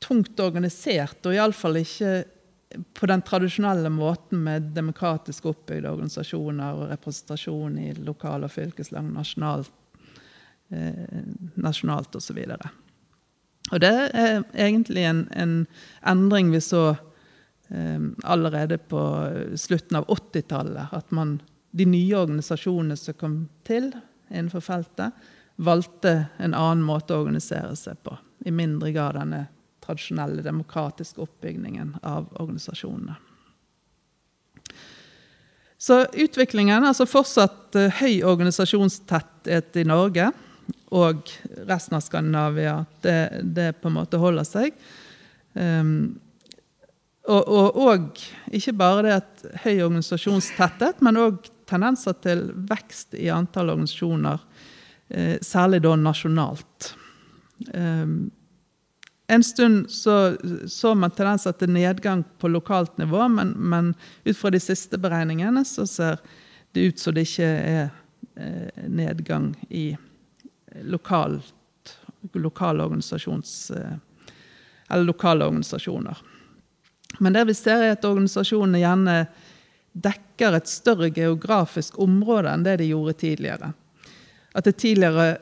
tungt 0.02 0.40
organisert, 0.40 1.20
og 1.26 1.34
iallfall 1.34 1.80
ikke 1.82 2.22
på 2.94 3.06
den 3.06 3.22
tradisjonelle 3.22 3.88
måten 3.90 4.42
med 4.44 4.72
demokratisk 4.76 5.46
oppbygde 5.48 5.90
organisasjoner 5.90 6.76
og 6.76 6.90
representasjon 6.92 7.78
i 7.80 7.92
lokal 8.04 8.44
og 8.44 8.52
fylkeslag, 8.52 9.06
nasjonalt 9.08 9.72
eh, 10.70 11.22
nasjonalt 11.56 12.18
osv. 12.18 12.42
Og, 12.44 12.66
og 13.72 13.80
det 13.84 13.92
er 14.12 14.42
egentlig 14.52 15.06
en, 15.08 15.24
en 15.32 15.54
endring 16.06 16.52
vi 16.52 16.60
så 16.64 16.84
eh, 16.92 18.04
allerede 18.24 18.78
på 18.78 19.02
slutten 19.56 20.02
av 20.02 20.08
80-tallet. 20.12 20.92
At 20.92 21.10
man, 21.10 21.38
de 21.70 21.88
nye 21.88 22.20
organisasjonene 22.20 23.00
som 23.00 23.16
kom 23.16 23.42
til 23.68 23.92
innenfor 24.28 24.64
feltet, 24.64 25.28
valgte 25.58 26.28
en 26.38 26.54
annen 26.54 26.84
måte 26.86 27.16
å 27.16 27.24
organisere 27.24 27.74
seg 27.76 27.96
på. 28.04 28.12
I 28.46 28.52
mindre 28.54 28.92
grad 28.94 29.16
denne 29.18 29.48
tradisjonelle 29.88 30.44
demokratiske 30.44 31.24
oppbyggingen 31.24 31.96
av 32.04 32.28
organisasjonene. 32.36 33.16
Så 35.78 36.02
utviklingen, 36.12 36.84
altså 36.84 37.06
fortsatt 37.06 37.76
uh, 37.78 38.00
høy 38.00 38.20
organisasjonstetthet 38.26 39.78
i 39.78 39.86
Norge, 39.86 40.30
og 40.90 41.28
resten 41.68 41.98
av 41.98 42.02
Skandinavia. 42.02 42.80
Det, 43.04 43.18
det 43.44 43.68
på 43.80 43.90
en 43.90 43.98
måte 44.00 44.20
holder 44.20 44.46
seg. 44.48 44.74
Um, 45.54 46.18
og, 47.28 47.44
og, 47.44 47.76
og, 47.76 48.22
ikke 48.56 48.72
bare 48.78 49.04
det 49.04 49.14
at 49.18 49.46
høy 49.66 49.82
organisasjonstetthet, 49.84 51.02
men 51.04 51.20
òg 51.20 51.50
tendenser 51.68 52.16
til 52.24 52.46
vekst 52.70 53.16
i 53.18 53.28
antall 53.32 53.74
organisasjoner, 53.74 54.40
eh, 55.12 55.34
særlig 55.44 55.82
da 55.84 55.92
nasjonalt. 56.00 56.94
Um, 57.74 58.30
en 59.30 59.44
stund 59.44 59.90
så, 59.90 60.36
så, 60.66 60.94
man 60.94 61.12
tendenser 61.12 61.52
til 61.52 61.72
nedgang 61.74 62.22
på 62.40 62.48
lokalt 62.48 62.96
nivå, 62.98 63.26
men, 63.28 63.50
men, 63.60 63.90
ut 64.24 64.36
fra 64.36 64.52
de 64.54 64.60
siste 64.60 64.96
beregningene 64.98 65.64
så 65.68 65.84
ser 65.86 66.22
det 66.72 66.86
ut 66.88 67.02
som 67.02 67.16
det 67.16 67.26
ikke 67.28 67.48
er 67.48 67.90
eh, 68.40 68.86
nedgang 68.88 69.50
i 69.68 69.90
lokalt, 70.88 71.92
lokale, 72.32 72.88
eh, 72.88 75.02
lokale 75.04 75.44
organisasjoner. 75.44 76.22
Men 77.18 77.36
det 77.36 77.44
vi 77.50 77.58
ser 77.58 77.84
er 77.84 77.98
at 77.98 78.08
organisasjonene 78.08 78.80
gjerne 78.80 79.18
dekker 79.92 80.56
et 80.56 80.72
større 80.72 81.10
geografisk 81.12 82.00
område 82.00 82.52
enn 82.52 82.64
det 82.64 82.78
de 82.80 82.88
gjorde 82.94 83.18
tidligere. 83.20 83.74
At 84.56 84.64
det 84.64 84.78
tidligere 84.80 85.36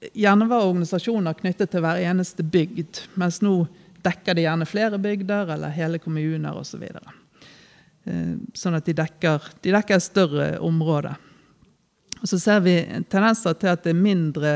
gjerne 0.00 0.48
var 0.48 0.66
organisasjoner 0.66 1.36
knyttet 1.38 1.72
til 1.72 1.84
hver 1.84 2.00
eneste 2.04 2.44
bygd, 2.44 3.02
mens 3.18 3.40
nå 3.44 3.62
dekker 4.06 4.36
de 4.36 4.44
gjerne 4.44 4.68
flere 4.68 4.98
bygder 5.02 5.54
eller 5.56 5.74
hele 5.74 5.98
kommuner 6.02 6.56
osv. 6.56 6.76
Så 6.76 6.82
videre. 6.82 7.14
Eh, 8.06 8.34
sånn 8.54 8.76
at 8.78 8.86
de 8.86 8.94
dekker, 8.96 9.50
de 9.64 9.74
dekker 9.74 10.02
større 10.02 10.50
område. 10.64 11.16
Og 12.20 12.28
så 12.30 12.38
ser 12.40 12.62
vi 12.64 12.78
tendenser 13.10 13.56
til 13.58 13.72
at 13.72 13.82
det 13.84 13.92
er 13.92 13.98
mindre 13.98 14.52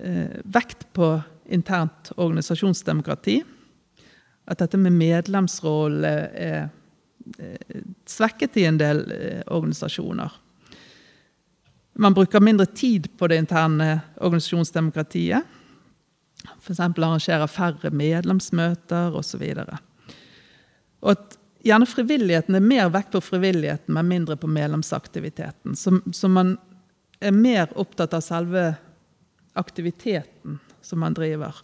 eh, 0.00 0.38
vekt 0.48 0.88
på 0.96 1.12
internt 1.54 2.12
organisasjonsdemokrati. 2.16 3.38
At 4.48 4.62
dette 4.62 4.80
med 4.80 4.96
medlemsrolle 4.96 6.12
er 6.32 6.60
eh, 7.36 7.80
svekket 8.08 8.56
i 8.60 8.68
en 8.68 8.80
del 8.80 9.04
organisasjoner. 9.44 10.32
Man 12.00 12.14
bruker 12.14 12.40
mindre 12.40 12.66
tid 12.66 13.08
på 13.18 13.26
det 13.26 13.36
interne 13.42 14.00
organisasjonsdemokratiet. 14.16 15.42
F.eks. 16.60 16.80
arrangerer 16.80 17.50
færre 17.50 17.90
medlemsmøter 17.90 19.16
osv. 19.18 19.42
Og 21.02 21.10
at 21.10 21.34
gjerne 21.66 21.88
frivilligheten 21.90 22.54
er 22.54 22.62
mer 22.62 22.92
vekt 22.94 23.16
på 23.16 23.22
frivilligheten, 23.32 23.90
men 23.96 24.12
mindre 24.12 24.36
på 24.38 24.46
medlemsaktiviteten. 24.46 25.74
Så, 25.74 25.96
så, 26.14 26.30
man 26.30 26.54
er 27.18 27.34
mer 27.34 27.66
opptatt 27.74 28.14
av 28.14 28.22
selve 28.22 28.68
aktiviteten 29.58 30.60
som 30.78 31.02
man 31.02 31.18
driver, 31.18 31.58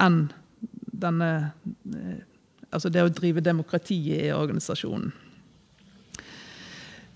enn 0.00 0.30
denne 0.96 1.30
eh, 1.92 2.24
Altså 2.74 2.90
det 2.90 3.04
å 3.06 3.08
drive 3.14 3.40
demokratiet 3.40 4.24
i 4.26 4.32
organisasjonen. 4.34 5.12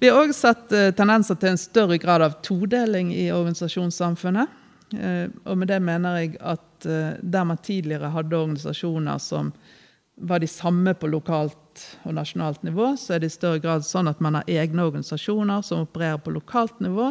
Vi 0.01 0.09
har 0.09 0.23
òg 0.23 0.33
sett 0.35 0.73
eh, 0.73 0.91
tendenser 0.97 1.37
til 1.37 1.53
en 1.53 1.61
større 1.61 1.99
grad 2.01 2.25
av 2.25 2.39
todeling 2.47 3.13
i 3.13 3.27
organisasjonssamfunnet. 3.35 4.57
Eh, 4.97 5.27
og 5.45 5.61
med 5.61 5.69
det 5.69 5.81
mener 5.85 6.23
jeg 6.23 6.39
at 6.41 6.67
der 6.81 7.45
man 7.45 7.59
tidligere 7.61 8.09
hadde 8.15 8.39
organisasjoner 8.39 9.19
som 9.21 9.51
var 10.21 10.41
de 10.41 10.49
samme 10.49 10.95
på 10.97 11.11
lokalt 11.13 11.83
og 12.09 12.15
nasjonalt 12.17 12.63
nivå, 12.65 12.95
så 12.97 13.15
er 13.15 13.21
det 13.21 13.29
i 13.29 13.35
større 13.35 13.61
grad 13.61 13.85
sånn 13.85 14.09
at 14.09 14.21
man 14.25 14.39
har 14.39 14.49
egne 14.49 14.85
organisasjoner 14.89 15.61
som 15.65 15.85
opererer 15.85 16.21
på 16.25 16.33
lokalt 16.33 16.81
nivå, 16.81 17.11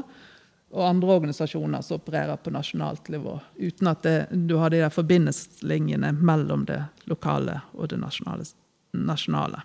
og 0.70 0.86
andre 0.86 1.16
organisasjoner 1.18 1.82
som 1.86 1.98
opererer 1.98 2.38
på 2.42 2.54
nasjonalt 2.54 3.10
nivå. 3.10 3.40
Uten 3.58 3.90
at 3.90 4.04
det, 4.06 4.18
du 4.50 4.56
har 4.62 4.70
de 4.70 4.84
der 4.84 4.94
forbindelseslinjene 4.94 6.12
mellom 6.14 6.68
det 6.70 6.84
lokale 7.10 7.62
og 7.74 7.90
det 7.90 7.98
nasjonale. 8.02 8.46
nasjonale. 8.94 9.64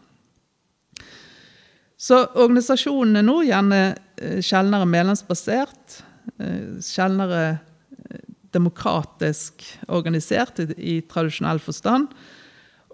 Så 2.04 2.18
organisasjonene 2.36 3.22
nå 3.24 3.38
gjerne 3.46 3.78
eh, 4.20 4.40
sjeldnere 4.44 4.84
medlemsbasert, 4.84 6.02
eh, 6.36 6.74
sjeldnere 6.84 7.44
eh, 7.54 8.18
demokratisk 8.52 9.64
organisert 9.88 10.60
i, 10.76 10.98
tradisjonell 11.08 11.62
forstand. 11.64 12.12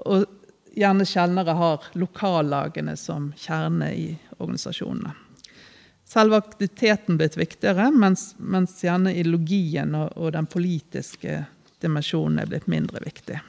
Og 0.07 0.29
gjerne 0.79 1.09
sjeldnere 1.11 1.57
har 1.59 1.91
lokallagene 1.99 2.95
som 2.95 3.33
kjerne 3.35 3.91
i 3.99 4.07
organisasjonene. 4.39 5.17
Selve 6.07 6.39
aktiviteten 6.39 7.19
blitt 7.19 7.35
viktigere, 7.39 7.91
mens, 7.91 8.37
mens 8.39 8.79
gjerne 8.87 9.17
ideologien 9.17 9.91
og, 9.99 10.15
og, 10.15 10.31
den 10.39 10.47
politiske 10.47 11.43
dimensjonen 11.83 12.45
er 12.45 12.55
blitt 12.55 12.71
mindre 12.71 13.03
viktig. 13.03 13.43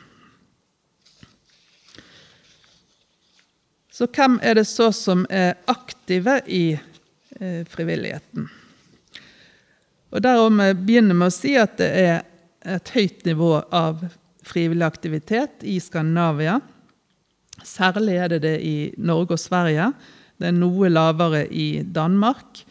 Så 3.92 4.08
hvem 4.08 4.40
er 4.42 4.56
det 4.56 4.66
så 4.70 4.90
som 4.96 5.26
er 5.30 5.58
aktive 5.72 6.40
i 6.48 6.66
eh, 6.76 7.62
frivilligheten? 7.68 8.48
Og 10.12 10.24
Derom 10.24 10.60
begynner 10.84 11.16
med 11.16 11.32
å 11.32 11.36
si 11.36 11.56
at 11.60 11.78
det 11.80 11.90
er 12.00 12.16
et 12.68 12.92
høyt 12.96 13.26
nivå 13.28 13.54
av 13.72 14.04
frivillig 14.48 14.86
aktivitet 14.86 15.64
i 15.68 15.78
Skandinavia. 15.84 16.60
Særlig 17.64 18.18
er 18.18 18.32
det 18.34 18.42
det 18.46 18.58
i 18.66 18.76
Norge 18.98 19.36
og 19.36 19.44
Sverige. 19.44 19.92
Det 20.40 20.50
er 20.50 20.58
noe 20.58 20.90
lavere 20.92 21.46
i 21.48 21.84
Danmark. 21.84 22.64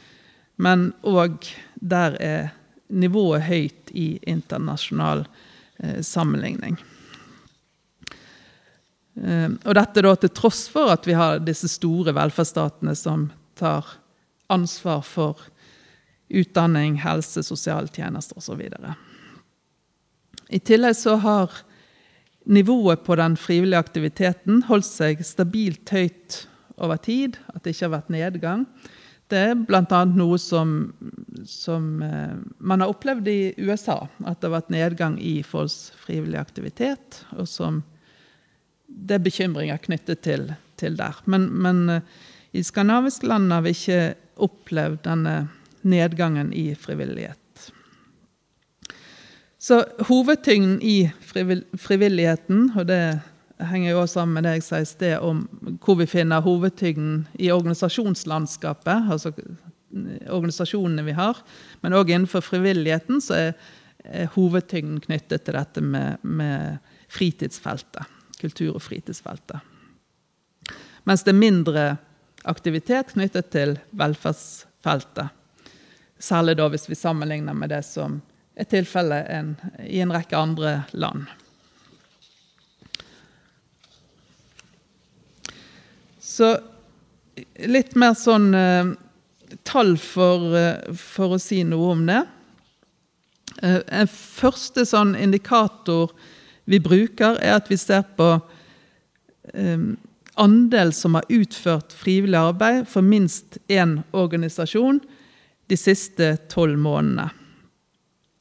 Men 0.61 0.91
òg 1.07 1.49
der 1.81 2.17
er 2.21 2.51
nivået 2.91 3.47
høyt 3.47 3.93
i 3.97 4.19
internasjonal 4.29 5.25
eh, 5.79 6.01
sammenligning. 6.05 6.81
Eh, 9.19 9.49
og 9.51 9.75
dette 9.77 10.05
da 10.07 10.15
til 10.17 10.33
tross 10.37 10.67
for 10.71 10.93
at 10.93 11.09
vi 11.09 11.17
har 11.19 11.43
disse 11.43 11.71
store 11.71 12.15
velferdsstatene 12.17 12.95
som 12.99 13.29
tar 13.59 13.87
ansvar 14.51 15.03
for 15.07 15.41
utdanning, 16.31 17.01
helse, 17.03 17.43
sosialtjenester 17.43 18.39
osv. 18.39 18.63
I 20.51 20.61
tillegg 20.63 20.95
så 20.99 21.17
har 21.23 21.51
nivået 22.51 23.03
på 23.07 23.17
den 23.19 23.37
frivillige 23.39 23.83
aktiviteten 23.83 24.65
holdt 24.71 24.89
seg 24.89 25.25
stabilt 25.27 25.91
høyt 25.95 26.45
over 26.81 26.99
tid, 27.03 27.37
at 27.53 27.63
det 27.63 27.75
ikke 27.75 27.89
har 27.89 27.97
vært 27.99 28.15
nedgang. 28.15 28.65
Det 29.31 29.39
er 29.53 29.59
bl.a. 29.59 30.01
noe 30.11 30.39
som, 30.43 30.73
som 31.47 32.01
eh, 32.03 32.39
man 32.59 32.83
har 32.83 32.91
opplevd 32.91 33.29
i 33.31 33.41
USA. 33.63 34.01
At 34.25 34.41
det 34.41 34.49
har 34.49 34.57
vært 34.57 34.73
nedgang 34.75 35.21
i 35.23 35.37
folks 35.47 35.93
frivillige 36.03 36.43
aktivitet, 36.43 37.21
og 37.37 37.47
som 37.47 37.83
det 38.91 39.19
er 39.19 39.25
bekymringer 39.25 39.81
knyttet 39.83 40.23
til, 40.27 40.51
til 40.81 40.99
der. 40.99 41.19
Men, 41.31 41.49
men 41.51 42.01
i 42.53 42.63
skandinaviske 42.63 43.29
land 43.31 43.53
har 43.53 43.65
vi 43.65 43.75
ikke 43.77 44.01
opplevd 44.41 45.03
denne 45.07 45.37
nedgangen 45.83 46.53
i 46.53 46.75
frivillighet. 46.75 47.39
Så 49.61 49.85
hovedtyngden 50.09 50.79
i 50.83 51.11
frivilligheten, 51.77 52.71
og 52.77 52.87
det 52.89 53.21
henger 53.69 53.91
jo 53.91 54.01
også 54.01 54.21
sammen 54.21 54.35
med 54.35 54.47
det 54.49 54.55
jeg 54.57 54.65
sa 54.65 54.79
i 54.81 54.89
sted 54.89 55.19
om 55.21 55.43
hvor 55.85 55.99
vi 56.01 56.07
finner 56.09 56.41
hovedtyngden 56.41 57.27
i 57.39 57.51
organisasjonslandskapet, 57.53 59.11
altså 59.13 59.35
organisasjonene 60.31 61.05
vi 61.05 61.13
har, 61.19 61.43
men 61.83 61.97
òg 61.99 62.09
innenfor 62.09 62.41
frivilligheten, 62.41 63.21
så 63.21 63.51
er 64.05 64.33
hovedtyngden 64.33 65.03
knyttet 65.05 65.45
til 65.45 65.59
dette 65.59 65.85
med, 65.85 66.23
med, 66.23 66.79
fritidsfeltet. 67.11 68.07
Kultur- 68.41 68.75
og 68.75 68.83
fritidsfeltet. 68.83 69.61
Mens 71.05 71.25
det 71.25 71.35
er 71.35 71.41
mindre 71.41 71.85
aktivitet 72.49 73.13
knyttet 73.15 73.51
til 73.53 73.77
velferdsfeltet. 73.97 75.29
Særlig 76.21 76.57
da 76.61 76.69
hvis 76.73 76.89
vi 76.89 76.97
sammenligner 76.97 77.57
med 77.57 77.73
det 77.73 77.83
som 77.89 78.21
er 78.57 78.69
tilfellet 78.69 79.29
i 79.89 80.01
en 80.01 80.13
rekke 80.13 80.37
andre 80.37 80.73
land. 80.93 81.29
Så 86.21 86.53
litt 87.69 87.97
mer 87.99 88.15
sånn 88.17 88.53
eh, 88.55 88.93
tall 89.67 89.97
for, 90.01 90.53
eh, 90.57 90.93
for, 90.97 91.37
å 91.37 91.41
si 91.43 91.63
noe 91.67 91.95
om 91.95 92.05
det. 92.09 92.21
Eh, 93.63 93.81
en 94.01 94.11
første 94.11 94.85
sånn 94.89 95.17
indikator 95.19 96.13
vi 96.71 96.81
bruker, 96.83 97.39
er 97.43 97.59
at 97.59 97.71
vi 97.71 97.79
ser 97.81 98.05
på 98.17 98.29
um, 99.55 99.91
andel 100.41 100.93
som 100.95 101.19
har 101.19 101.27
utført 101.29 101.93
frivillig 101.97 102.39
arbeid 102.39 102.87
for 102.89 103.05
minst 103.05 103.59
én 103.69 103.99
organisasjon 104.17 105.01
de 105.71 105.79
siste 105.79 106.33
tolv 106.51 106.79
månedene. 106.81 107.29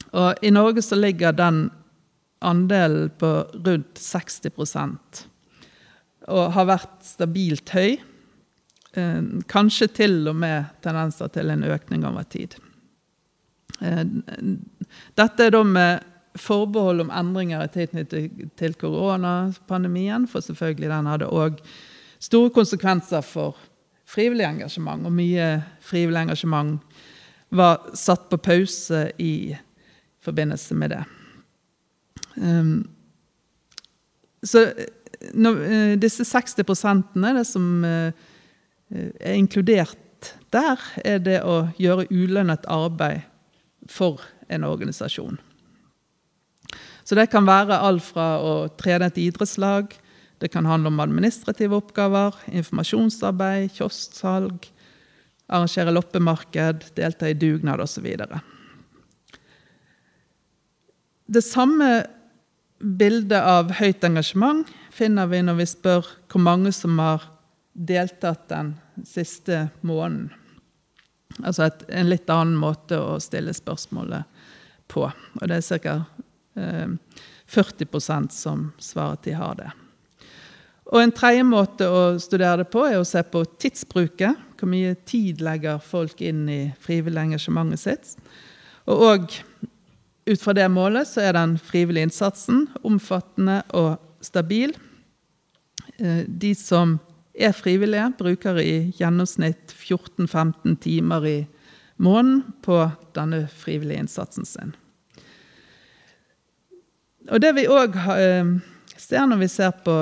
Og 0.10 0.42
I 0.42 0.50
Norge 0.54 0.82
så 0.82 0.98
ligger 0.98 1.36
den 1.38 1.68
andelen 2.42 3.12
på 3.20 3.30
rundt 3.54 4.00
60% 4.00 5.26
og 6.30 6.54
har 6.54 6.68
vært 6.70 6.96
stabilt 7.06 7.72
høy. 7.74 7.98
Eh, 8.98 9.22
kanskje 9.50 9.88
til 10.00 10.18
og 10.30 10.38
med 10.38 10.70
tendenser 10.84 11.30
til 11.34 11.50
en 11.54 11.65
økning 11.65 12.06
over 12.06 12.26
tid. 12.30 12.56
Eh, 13.82 14.04
dette 15.18 15.46
er 15.46 15.54
da 15.54 15.63
med 15.65 16.06
forbehold 16.38 17.02
om 17.02 17.13
endringer 17.13 17.63
i 17.63 17.72
tilknytning 17.74 18.52
til 18.60 18.76
koronapandemien, 18.78 20.28
for 20.28 20.46
selvfølgelig 20.46 20.92
den 20.92 21.10
hadde 21.10 21.32
òg 21.32 21.62
store 22.20 22.52
konsekvenser 22.54 23.24
for 23.26 23.58
frivillig 24.10 24.46
engasjement. 24.48 25.06
Og 25.06 25.15
mye 25.15 25.50
frivillig 25.86 26.28
engasjement 26.28 26.78
var 27.50 27.89
satt 27.98 28.30
på 28.30 28.38
pause 28.38 29.08
i 29.18 29.56
forbindelse 30.22 30.76
med 30.78 30.94
det. 30.94 31.04
Um, 32.36 32.89
så 34.44 34.68
uh, 34.70 35.96
disse 36.00 36.24
60 36.24 36.56
det 36.56 37.46
som 37.48 37.84
uh, 37.84 38.12
er 38.92 39.34
inkludert 39.34 39.98
der, 40.54 40.80
er 41.06 41.20
det 41.24 41.42
å 41.44 41.70
gjøre 41.80 42.10
ulønnet 42.12 42.65
arbeid 42.68 43.22
for 43.89 44.22
en 44.50 44.63
organisasjon. 44.63 45.39
Så 47.10 47.17
det 47.17 47.32
kan 47.34 47.48
være 47.50 47.74
alt 47.82 48.04
fra 48.06 48.36
å 48.38 48.54
trene 48.78 49.08
et 49.10 49.15
idrettslag, 49.17 49.95
det 50.38 50.52
kan 50.54 50.67
handle 50.69 50.91
om 50.91 51.00
administrative 51.02 51.74
oppgaver, 51.80 52.36
informasjonsarbeid, 52.54 53.72
kiosksalg, 53.74 54.67
arrangere 55.50 55.95
loppemarked, 55.95 56.86
delta 56.93 57.32
i 57.32 57.34
dugnad 57.34 57.82
osv. 57.82 58.06
Det 61.26 61.43
samme 61.43 61.89
bildet 62.78 63.41
av 63.41 63.74
høyt 63.82 64.06
engasjement 64.06 64.69
finner 64.93 65.34
vi 65.34 65.41
når 65.43 65.60
vi 65.63 65.67
spør 65.74 66.13
hvor 66.30 66.45
mange 66.45 66.72
som 66.78 67.02
har 67.02 67.26
deltatt 67.74 68.45
den 68.54 68.76
siste 69.02 69.65
måneden. 69.82 70.30
Altså 71.41 71.72
et, 71.72 71.84
en 71.89 72.13
litt 72.13 72.30
annen 72.30 72.54
måte 72.60 73.02
å 73.02 73.17
stille 73.24 73.58
spørsmålet 73.58 74.30
på. 74.93 75.10
Og 75.10 75.45
det 75.50 75.58
er 75.58 75.82
ca. 75.82 76.00
Eh, 76.60 76.88
40% 77.50 78.32
som 78.32 78.72
svarer 78.78 79.15
at 79.17 79.24
de 79.26 79.34
har 79.34 79.56
det. 79.58 79.69
Og 80.89 81.02
En 81.02 81.13
tredje 81.13 81.45
måte 81.45 81.86
å 81.86 82.17
studere 82.22 82.63
det 82.63 82.72
på 82.74 82.84
er 82.86 83.00
å 83.00 83.06
se 83.08 83.22
på 83.26 83.43
tidsbruket. 83.62 84.45
Hvor 84.58 84.69
mye 84.69 84.95
tid 85.08 85.41
legger 85.45 85.82
folk 85.82 86.22
inn 86.22 86.48
i 86.50 86.62
frivillig 86.82 87.30
engasjementet 87.30 87.82
sitt. 87.82 88.15
Og, 88.89 89.04
og 89.06 89.36
ut 90.30 90.41
fra 90.41 90.56
det 90.58 90.67
målet 90.74 91.10
så 91.10 91.24
er 91.26 91.38
den 91.38 91.58
frivillige 91.62 92.10
innsatsen 92.10 92.67
omfattende 92.86 93.62
og 93.78 93.95
stabil. 94.26 94.76
Eh, 95.98 96.26
de 96.28 96.54
som 96.58 96.98
er 97.34 97.56
frivillige, 97.56 98.10
bruker 98.19 98.60
i 98.62 98.91
gjennomsnitt 98.98 99.74
14-15 99.78 100.76
timer 100.84 101.26
i 101.26 101.39
måneden 102.02 102.43
på 102.65 102.82
denne 103.15 103.45
frivillige 103.62 104.06
innsatsen 104.06 104.45
sin. 104.45 104.76
Og 107.30 107.42
Det 107.42 107.52
vi 107.54 107.68
òg 107.70 107.94
eh, 108.15 108.56
ser 108.98 109.28
når 109.30 109.44
vi 109.44 109.50
ser 109.52 109.76
på 109.86 110.02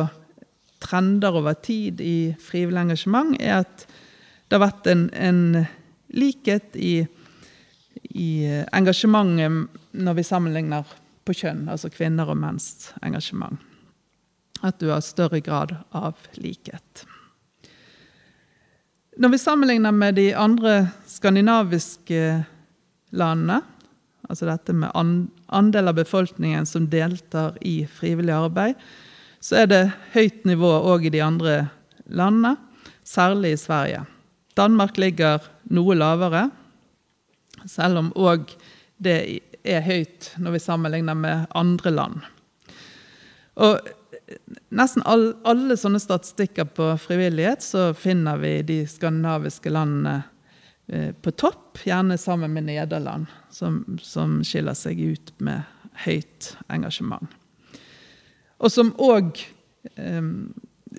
trender 0.80 1.36
over 1.36 1.58
tid 1.60 2.02
i 2.02 2.36
frivillig 2.40 2.86
engasjement, 2.86 3.36
er 3.42 3.64
at 3.66 3.88
det 4.48 4.56
har 4.56 4.64
vært 4.64 4.88
en, 4.88 5.08
en 5.12 5.42
likhet 6.16 6.78
i, 6.80 7.02
i, 8.14 8.30
engasjementet 8.72 9.98
når 9.98 10.20
vi 10.20 10.28
sammenligner 10.28 10.96
på 11.28 11.36
kjønn, 11.36 11.66
altså 11.68 11.92
kvinner 11.92 12.30
og 12.32 12.40
menns 12.40 12.94
engasjement. 13.04 13.60
At 14.64 14.80
du 14.80 14.88
har 14.94 15.04
større 15.04 15.42
grad 15.44 15.76
av 15.92 16.16
likhet. 16.40 17.04
Når 19.18 19.34
vi 19.34 19.42
sammenligner 19.42 19.92
med 19.92 20.16
de 20.16 20.30
andre 20.38 20.86
skandinaviske 21.10 22.22
landene, 23.18 23.60
altså 24.28 24.48
dette 24.50 24.76
med 24.76 24.92
andel 25.48 25.92
av 25.92 25.98
befolkningen 25.98 26.68
som 26.68 26.90
deltar 26.92 27.58
i 27.62 27.82
frivillig 27.88 28.36
arbeid, 28.36 28.78
så 29.40 29.64
er 29.64 29.72
det 29.72 29.84
høyt 30.16 30.46
nivå 30.50 30.70
òg 30.92 31.08
i 31.08 31.14
de 31.14 31.24
andre 31.24 31.58
landene, 32.08 32.56
særlig 33.08 33.54
i 33.56 33.60
Sverige. 33.62 34.06
Danmark 34.58 34.98
ligger 35.00 35.44
noe 35.72 35.96
lavere, 35.96 36.48
selv 37.68 38.02
om 38.02 38.10
òg 38.18 38.50
det 38.98 39.20
er 39.68 39.86
høyt 39.86 40.32
når 40.42 40.58
vi 40.58 40.64
sammenligner 40.64 41.18
med 41.18 41.46
andre 41.56 41.94
land. 41.94 42.26
Og 43.58 43.80
nesten 44.76 45.06
alle, 45.08 45.78
sånne 45.80 46.02
statistikker 46.02 46.68
på 46.78 46.92
frivillighet 47.02 47.64
så 47.66 47.90
finner 47.98 48.40
vi 48.42 48.60
de 48.66 48.82
skandinaviske 48.90 49.72
landene 49.74 50.22
på 51.22 51.32
topp, 51.36 51.82
gjerne 51.84 52.16
sammen 52.18 52.54
med 52.56 52.64
Nederland, 52.70 53.26
som, 53.52 53.82
som 54.00 54.38
skiller 54.48 54.78
seg 54.78 55.02
ut 55.04 55.34
med 55.44 55.66
høyt 56.06 56.54
engasjement. 56.72 57.28
Og 58.58 58.72
som 58.74 58.94
òg 59.04 59.38
eh, 59.96 60.30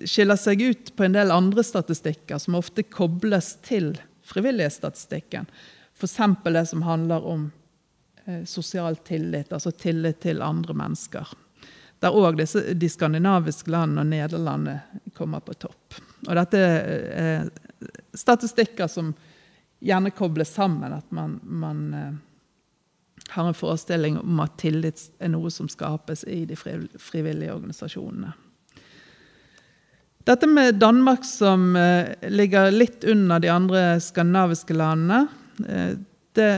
skiller 0.05 0.39
seg 0.39 0.61
ut 0.63 0.93
på 0.95 1.07
en 1.07 1.17
del 1.17 1.33
andre 1.33 1.63
statistikker 1.65 2.39
som 2.41 2.57
ofte 2.59 2.85
kobles 2.87 3.55
til 3.65 3.95
frivillighetsstatistikken. 4.29 5.49
F.eks. 5.97 6.17
det 6.45 6.65
som 6.69 6.85
handler 6.87 7.25
om 7.25 7.49
eh, 8.25 8.43
sosial 8.47 8.99
tillit, 9.07 9.51
altså 9.53 9.71
tillit 9.71 10.21
til 10.23 10.41
andre 10.45 10.75
mennesker. 10.77 11.27
Der 11.99 12.15
òg 12.15 12.39
de 12.39 12.87
skandinaviske 12.87 13.71
landene 13.73 14.05
og 14.05 14.13
Nederlandet 14.13 15.09
kommer 15.17 15.43
på 15.43 15.57
topp. 15.59 15.97
Og 16.29 16.31
dette 16.37 16.59
er 16.59 17.49
statistikker 18.15 18.87
som 18.87 19.11
gjerne 19.79 20.11
kobles 20.11 20.53
sammen. 20.53 20.93
At 20.93 21.11
man, 21.11 21.39
man 21.43 21.93
eh, 21.93 22.13
har 23.29 23.47
en 23.47 23.53
forestilling 23.53 24.19
om 24.19 24.39
at 24.39 24.57
tillit 24.57 25.09
er 25.19 25.31
noe 25.33 25.51
som 25.51 25.69
skapes 25.69 26.23
i 26.23 26.43
de 26.49 26.57
frivillige 26.59 27.53
organisasjonene. 27.53 28.33
Dette 30.27 30.47
med 30.47 30.77
Danmark, 30.81 31.23
som 31.25 31.75
eh, 31.75 32.11
ligger 32.29 32.71
litt 32.71 33.03
under 33.03 33.39
de 33.39 33.49
andre 33.49 33.83
skandinaviske 34.03 34.75
landene, 34.77 35.27
eh, 35.67 35.95
det 36.37 36.51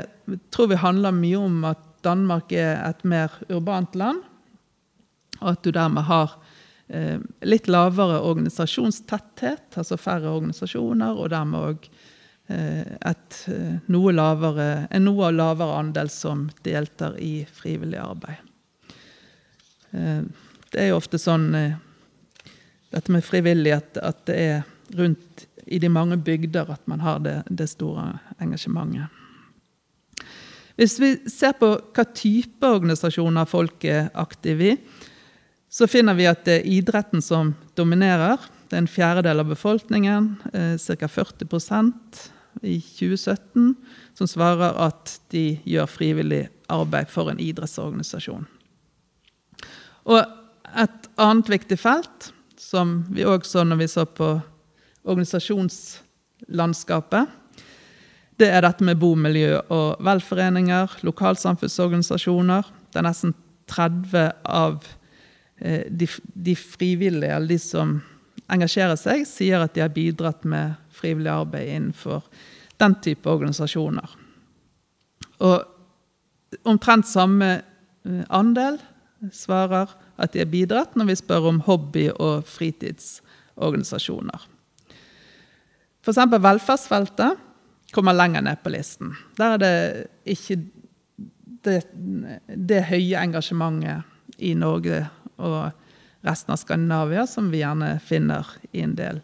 tror 0.52 0.74
vi 0.74 0.82
handler 0.82 1.16
mye 1.16 1.38
om 1.40 1.64
at 1.70 1.88
Danmark 2.04 2.52
er 2.52 2.82
et 2.84 3.04
mer 3.08 3.32
urbant 3.50 3.96
land. 3.96 4.24
Og 5.40 5.54
at 5.54 5.62
du 5.64 5.72
dermed 5.74 6.06
har 6.06 6.34
litt 7.48 7.70
lavere 7.72 8.18
organisasjonstetthet, 8.28 9.78
altså 9.80 9.96
færre 9.96 10.28
organisasjoner, 10.28 11.16
og 11.16 11.30
dermed 11.32 11.70
òg 11.70 11.86
et 12.50 13.38
eh, 13.48 13.76
noe 13.92 14.14
lavere, 14.16 14.88
en 14.92 15.06
noe 15.06 15.30
lavere 15.32 15.78
andel 15.80 16.10
som 16.12 16.48
deltar 16.66 17.18
i 17.22 17.46
frivillig 17.46 18.00
arbeid. 18.02 18.42
Eh, 19.92 20.24
det 20.72 20.80
er 20.80 20.92
jo 20.92 21.00
ofte 21.00 21.20
sånn 21.20 21.50
dette 22.92 23.12
med 23.12 23.24
frivillighet, 23.24 23.98
at 24.00 24.26
det 24.28 24.36
er 24.40 24.62
rundt 24.96 25.46
i 25.72 25.80
de 25.80 25.90
mange 25.92 26.18
bygder 26.18 26.72
at 26.74 26.84
man 26.92 27.04
har 27.04 27.20
det, 27.24 27.42
det 27.50 27.70
store 27.72 28.14
engasjementet. 28.44 29.08
Hvis 30.80 30.98
vi 31.00 31.12
ser 31.30 31.54
på 31.60 31.74
hva 31.94 32.06
type 32.16 32.68
organisasjoner 32.68 33.48
folk 33.50 33.84
er 33.86 34.10
aktive 34.18 34.72
i, 34.72 34.78
så 35.72 35.88
finner 35.88 36.18
vi 36.18 36.28
at 36.28 36.44
det 36.48 36.58
er 36.60 36.72
idretten 36.80 37.24
som 37.24 37.54
dominerer. 37.80 38.42
Det 38.72 38.78
er 38.78 38.86
en 38.86 38.88
fjerdedel 38.88 39.42
av 39.44 39.50
befolkningen, 39.52 40.38
eh, 40.54 40.78
ca. 40.80 41.08
40% 41.08 42.32
i 42.64 42.80
2017, 42.80 43.76
som 44.16 44.28
svarer 44.28 44.78
at 44.80 45.20
de 45.34 45.60
gjør 45.68 45.86
frivillig 45.92 46.50
arbeid 46.72 47.10
for 47.12 47.28
en 47.28 47.40
idrettsorganisasjon. 47.40 48.48
Og 50.08 50.24
et 50.72 51.10
annet 51.20 51.50
viktig 51.52 51.76
felt, 51.80 52.32
som 52.56 53.06
vi 53.12 53.26
òg 53.28 53.44
så 53.44 53.64
når 53.68 53.78
vi 53.82 53.88
så 53.92 54.06
på 54.08 54.42
organisasjonslandskapet, 55.04 57.28
det 58.40 58.50
er 58.56 58.62
dette 58.64 58.84
med 58.88 58.96
bomiljø 59.02 59.60
og 59.68 60.00
velforeninger, 60.00 60.88
lokalsamfunnsorganisasjoner. 61.04 62.64
Det 62.88 63.04
er 63.04 63.04
nesten 63.04 63.36
30 63.68 64.32
av 64.48 64.80
eh, 65.60 65.92
de, 65.92 66.08
de 66.40 66.56
frivillige, 66.56 67.36
eller 67.36 67.52
de 67.52 67.60
som 67.60 68.00
engasjerer 68.52 69.00
seg, 69.00 69.26
sier 69.28 69.64
at 69.64 69.76
de 69.76 69.84
har 69.84 69.94
bidratt 69.94 70.44
med 70.48 70.76
frivillig 70.96 71.32
arbeid 71.32 71.70
innenfor 71.72 72.26
den 72.82 72.96
type 73.04 73.30
organisasjoner. 73.30 74.16
Og 75.42 76.66
omtrent 76.68 77.08
samme 77.10 77.52
eh, 77.58 78.24
andel 78.30 78.80
svarer 79.34 79.92
at 80.22 80.34
de 80.34 80.42
har 80.42 80.50
bidratt 80.52 80.98
når 80.98 81.12
vi 81.12 81.20
spør 81.20 81.50
om 81.52 81.62
hobby- 81.66 82.12
og 82.14 82.44
fritidsorganisasjoner. 82.50 84.48
F.eks. 86.02 86.18
velferdsfeltet 86.18 87.38
kommer 87.94 88.16
lenger 88.18 88.42
ned 88.46 88.62
på 88.64 88.72
listen. 88.74 89.14
Der 89.38 89.56
er 89.56 89.62
det 89.62 90.08
ikke 90.26 90.58
det, 91.62 91.84
det 92.48 92.88
høye 92.90 93.22
engasjementet 93.22 94.42
i 94.42 94.56
Norge 94.58 95.04
og 95.38 95.70
resten 96.22 96.54
av 96.54 96.62
Skandinavia 96.62 97.26
som 97.28 97.50
vi 97.52 97.62
gjerne 97.62 97.96
finner 98.06 98.48
i 98.72 98.84
en 98.86 98.96
del 98.96 99.22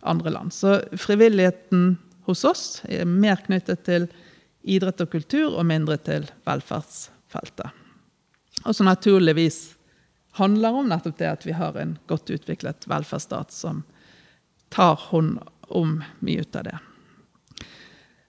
andre 0.00 0.30
land. 0.30 0.52
Så 0.52 0.80
frivilligheten 0.96 1.96
hos 2.28 2.44
oss 2.44 2.82
er 2.88 3.08
mer 3.08 3.40
knyttet 3.46 3.84
til 3.88 4.08
idrett 4.68 5.00
og 5.00 5.12
kultur 5.12 5.54
og 5.54 5.66
mindre 5.68 5.96
til 6.00 6.26
velferdsfeltet. 6.48 7.70
Og 8.66 8.74
som 8.74 8.88
naturligvis 8.88 9.78
handler 10.38 10.76
om 10.76 10.90
nettopp 10.90 11.18
det 11.18 11.30
at 11.30 11.46
vi 11.46 11.56
har 11.56 11.76
en 11.78 11.96
godt 12.10 12.30
utviklet 12.30 12.88
velferdsstat 12.90 13.54
som 13.54 13.82
tar 14.74 14.98
hånd 15.08 15.38
om 15.68 16.02
mye 16.24 16.44
ut 16.44 16.56
av 16.56 16.68
det. 16.68 16.78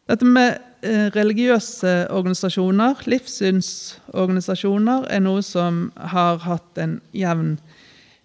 Dette 0.09 0.25
med 0.25 0.57
eh, 0.81 1.11
religiøse 1.13 2.07
organisasjoner, 2.09 3.03
livssynsorganisasjoner, 3.05 5.05
er 5.11 5.19
noe 5.21 5.43
som 5.45 5.91
har 6.15 6.39
hatt 6.47 6.77
en 6.81 6.97
jevn 7.13 7.59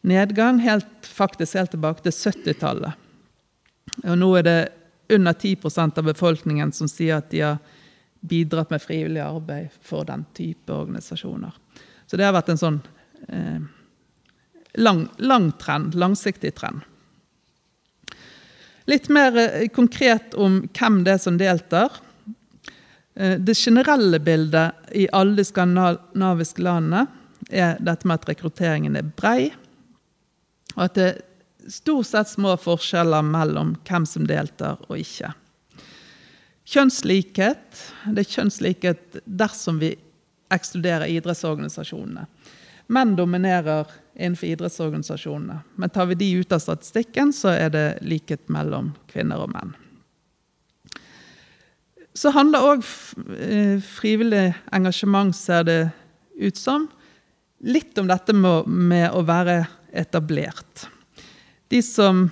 nedgang, 0.04 0.60
helt, 0.64 1.08
faktisk 1.08 1.56
helt 1.58 1.72
tilbake 1.74 2.04
til 2.04 2.12
70-tallet. 2.12 3.00
Og 4.04 4.18
nå 4.18 4.30
er 4.38 4.46
det 4.46 4.58
under 5.14 5.32
10% 5.32 5.98
av 6.00 6.06
befolkningen 6.08 6.72
som 6.72 6.88
sier 6.90 7.20
at 7.20 7.30
de 7.32 7.42
har 7.44 7.58
bidratt 8.24 8.72
med 8.72 8.82
frivillig 8.82 9.20
arbeid 9.20 9.72
for 9.84 10.06
den 10.08 10.24
type 10.36 10.72
organisasjoner. 10.72 11.52
Så 12.06 12.16
det 12.16 12.24
har 12.24 12.36
vært 12.36 12.52
en 12.52 12.60
sånn 12.60 12.80
eh, 13.28 13.60
lang, 14.80 15.04
lang 15.20 15.50
trend, 15.60 15.96
langsiktig 15.96 16.54
trend. 16.56 16.84
Litt 18.88 19.10
mer 19.12 19.36
eh, 19.40 19.68
konkret 19.72 20.36
om 20.40 20.62
hvem 20.72 21.02
det 21.04 21.16
er 21.16 21.20
som 21.20 21.36
deltar. 21.40 22.00
Eh, 23.14 23.36
det 23.40 23.56
generelle 23.60 24.20
bildet 24.24 24.96
i 24.96 25.06
alle 25.12 25.36
de 25.40 25.44
skandinaviske 25.48 26.64
landene 26.64 27.06
er 27.52 27.76
dette 27.84 28.08
med 28.08 28.22
at 28.22 28.32
rekrutteringen 28.32 28.96
er 28.96 29.12
brei, 29.20 29.52
og 30.74 30.82
at 30.86 30.98
det 30.98 31.06
er 31.08 31.70
stort 31.72 32.10
sett 32.10 32.28
små 32.28 32.56
forskjeller 32.60 33.24
mellom 33.26 33.74
hvem 33.86 34.06
som 34.08 34.26
deltar 34.28 34.82
og 34.88 34.98
ikke. 35.00 35.32
Kjønnslikhet 36.64 37.84
det 38.14 38.24
er 38.24 38.34
kjønnslikhet 38.36 39.20
dersom 39.24 39.80
vi 39.82 39.94
ekskluderer 40.54 41.10
idrettsorganisasjonene. 41.12 42.26
Menn 42.92 43.14
dominerer 43.16 43.88
innenfor 44.14 44.50
idrettsorganisasjonene. 44.50 45.58
Men 45.80 45.90
tar 45.90 46.06
vi 46.10 46.18
de 46.20 46.30
ut 46.40 46.52
av 46.52 46.60
statistikken, 46.62 47.32
så 47.32 47.54
er 47.54 47.72
det 47.72 47.86
likhet 48.04 48.44
mellom 48.52 48.92
kvinner 49.10 49.44
og 49.44 49.52
menn. 49.54 49.72
Så 52.14 52.30
handler 52.30 52.68
òg 52.68 52.84
eh, 53.42 53.80
frivillig 53.82 54.52
engasjement, 54.72 55.34
ser 55.34 55.64
det 55.66 55.80
ut 56.38 56.58
som, 56.58 56.86
litt 57.64 57.98
om 57.98 58.06
dette 58.10 58.34
med 58.36 59.08
å 59.10 59.24
være 59.26 59.64
etablert. 59.94 60.86
De 61.72 61.80
som 61.82 62.26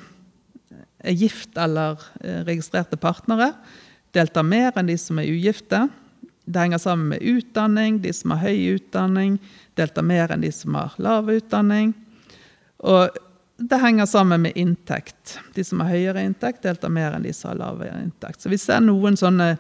er 1.03 1.17
gift 1.19 1.57
eller 1.59 2.01
eh, 2.21 2.43
registrerte 2.47 2.99
partnere, 3.01 3.53
deltar 4.13 4.47
mer 4.47 4.77
enn 4.77 4.91
de 4.91 4.99
som 5.01 5.19
er 5.23 5.31
ugifte. 5.31 5.87
Det 6.45 6.61
henger 6.61 6.83
sammen 6.83 7.15
med 7.15 7.23
utdanning. 7.23 8.01
De 8.03 8.13
som 8.15 8.35
har 8.35 8.45
høy 8.49 8.77
utdanning, 8.77 9.39
deltar 9.79 10.07
mer 10.07 10.35
enn 10.35 10.45
de 10.45 10.53
som 10.55 10.77
har 10.79 10.95
lav 11.03 11.31
utdanning. 11.33 11.95
Og 12.83 13.23
det 13.63 13.79
henger 13.79 14.07
sammen 14.07 14.43
med 14.43 14.57
inntekt. 14.59 15.39
De 15.55 15.65
som 15.65 15.81
har 15.81 15.93
høyere 15.95 16.25
inntekt, 16.27 16.65
deltar 16.65 16.91
mer 16.91 17.15
enn 17.15 17.27
de 17.27 17.33
som 17.37 17.53
har 17.53 17.61
lavere 17.61 18.01
inntekt. 18.03 18.43
Så 18.43 18.51
vi 18.51 18.59
ser 18.59 18.83
noen 18.83 19.17
sånne 19.19 19.55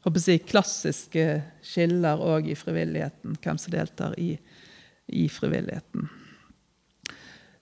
jeg, 0.00 0.44
klassiske 0.48 1.24
skiller 1.66 2.22
òg 2.24 2.48
i 2.48 2.56
frivilligheten, 2.56 3.36
hvem 3.42 3.58
som 3.60 3.74
deltar 3.74 4.14
i, 4.20 4.32
i 5.12 5.26
frivilligheten. 5.28 6.08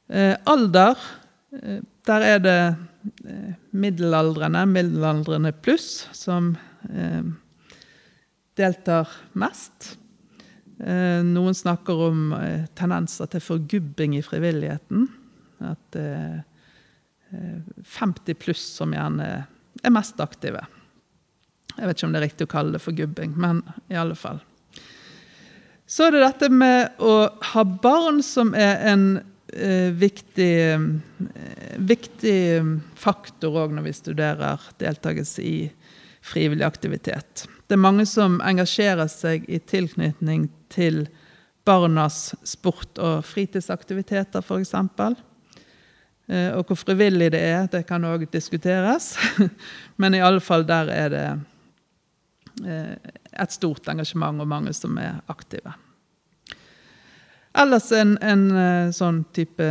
Eh, 0.09 0.37
alder, 0.45 0.97
eh, 1.53 1.81
der 2.09 2.25
er 2.25 2.39
det 2.41 2.61
eh, 3.29 3.53
middelaldrende, 3.77 4.65
middelaldrende 4.67 5.53
pluss, 5.53 6.09
som 6.17 6.55
eh, 6.89 7.23
deltar 8.57 9.09
mest. 9.39 9.97
Noen 10.79 11.57
snakker 11.59 12.01
om 12.07 12.21
tendenser 12.79 13.27
til 13.33 13.43
forgubbing 13.43 14.13
i 14.15 14.21
frivilligheten. 14.23 15.09
At 15.67 15.97
50 17.99 18.39
pluss 18.39 18.63
som 18.77 18.95
gjerne 18.95 19.27
er 19.83 19.91
mest 19.91 20.23
aktive. 20.23 20.63
Jeg 21.73 21.83
vet 21.83 21.99
ikke 21.99 22.07
om 22.07 22.15
det 22.15 22.21
er 22.21 22.27
riktig 22.29 22.47
å 22.47 22.53
kalle 22.53 22.77
det 22.77 22.83
forgubbing, 22.85 23.35
men 23.35 23.65
i 23.91 23.99
alle 23.99 24.15
fall. 24.19 24.39
Så 25.91 26.07
er 26.07 26.15
det 26.15 26.23
dette 26.29 26.53
med 26.55 27.03
å 27.03 27.27
ha 27.27 27.67
barn 27.83 28.23
som 28.23 28.55
er 28.55 28.79
en 28.87 29.09
eh, 29.53 29.91
viktig, 29.95 30.55
eh, 30.71 31.79
viktig 31.79 32.41
faktor 32.99 33.63
òg 33.65 33.77
når 33.77 33.89
vi 33.89 33.95
studerer 33.97 34.69
deltakelse 34.81 35.45
i 35.45 35.71
frivillig 36.29 36.67
aktivitet. 36.67 37.47
Det 37.69 37.77
er 37.77 37.85
mange 37.85 38.07
som 38.09 38.41
engasjerer 38.45 39.09
seg 39.13 39.45
i 39.49 39.61
tilknytning 39.61 40.49
til 40.73 41.07
barnas 41.69 42.35
sport- 42.49 43.01
og 43.01 43.25
fritidsaktiviteter, 43.29 44.41
f.eks. 44.41 44.75
Eh, 46.29 46.51
og 46.57 46.69
hvor 46.69 46.81
frivillig 46.81 47.31
det 47.33 47.43
er, 47.45 47.67
det 47.73 47.85
kan 47.89 48.05
òg 48.09 48.27
diskuteres. 48.33 49.15
Men 50.01 50.17
i 50.17 50.25
alle 50.25 50.41
fall 50.45 50.67
der 50.69 50.93
er 50.93 51.13
det 51.13 51.27
eh, 52.65 53.13
et 53.33 53.55
stort 53.55 53.89
engasjement 53.89 54.41
og 54.41 54.49
mange 54.49 54.73
som 54.77 54.97
er 55.01 55.21
aktive. 55.29 55.73
Ellers 57.59 57.91
en, 57.93 58.17
en 58.23 58.45
eh, 58.55 58.91
sånn 58.95 59.25
type 59.35 59.67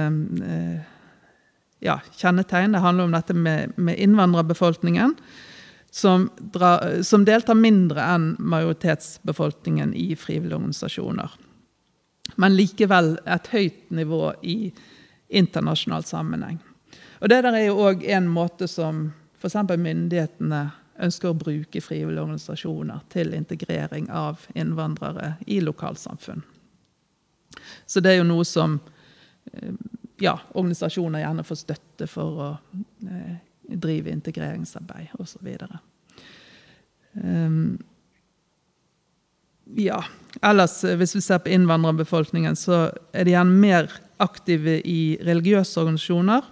ja, 1.79 1.99
kjennetegn. 2.17 2.73
Det 2.75 2.83
handler 2.83 3.07
om 3.07 3.15
dette 3.15 3.33
med, 3.33 3.75
med 3.77 3.99
innvandrerbefolkningen 3.99 5.15
som, 5.91 6.29
dra, 6.37 7.03
som 7.03 7.25
deltar 7.25 7.55
mindre 7.55 8.03
enn 8.03 8.31
majoritetsbefolkningen 8.39 9.93
i 9.93 10.15
frivillige 10.15 10.57
organisasjoner. 10.57 11.31
Men 12.35 12.57
likevel 12.57 13.15
et 13.25 13.47
høyt 13.53 13.85
nivå 13.95 14.33
i 14.43 14.57
internasjonal 15.27 16.03
sammenheng. 16.03 16.59
Og 17.21 17.29
Det 17.29 17.41
der 17.41 17.55
er 17.55 17.69
jo 17.69 17.79
òg 17.87 18.03
en 18.03 18.27
måte 18.29 18.67
som 18.69 19.07
f.eks. 19.39 19.55
myndighetene 19.77 20.67
ønsker 21.01 21.31
å 21.31 21.37
bruke 21.37 21.81
frivillige 21.81 22.23
organisasjoner 22.25 23.01
til 23.13 23.33
integrering 23.37 24.09
av 24.09 24.45
innvandrere 24.57 25.35
i 25.45 25.59
lokalsamfunn. 25.61 26.43
Så 27.85 28.03
det 28.03 28.13
er 28.13 28.21
jo 28.21 28.27
noe 28.27 28.45
som 28.47 28.79
eh, 29.53 29.73
ja, 30.23 30.37
organisasjoner 30.53 31.23
gjerne 31.23 31.45
får 31.47 31.61
støtte 31.61 32.07
for 32.09 32.41
å 32.41 32.49
eh, 33.07 33.35
drive 33.67 34.11
integreringsarbeid 34.13 35.17
osv. 35.21 35.47
Um, 35.53 37.21
ehm, 37.23 37.69
ja. 39.77 40.03
Ellers, 40.41 40.83
eh, 40.83 40.97
hvis 40.97 41.15
vi 41.17 41.21
ser 41.21 41.43
på 41.43 41.53
innvandrerbefolkningen, 41.53 42.55
så 42.55 42.87
er 43.11 43.27
de 43.27 43.35
gjerne 43.35 43.61
mer 43.61 43.91
aktive 44.23 44.79
i 44.87 45.17
religiøse 45.21 45.79
organisasjoner 45.83 46.47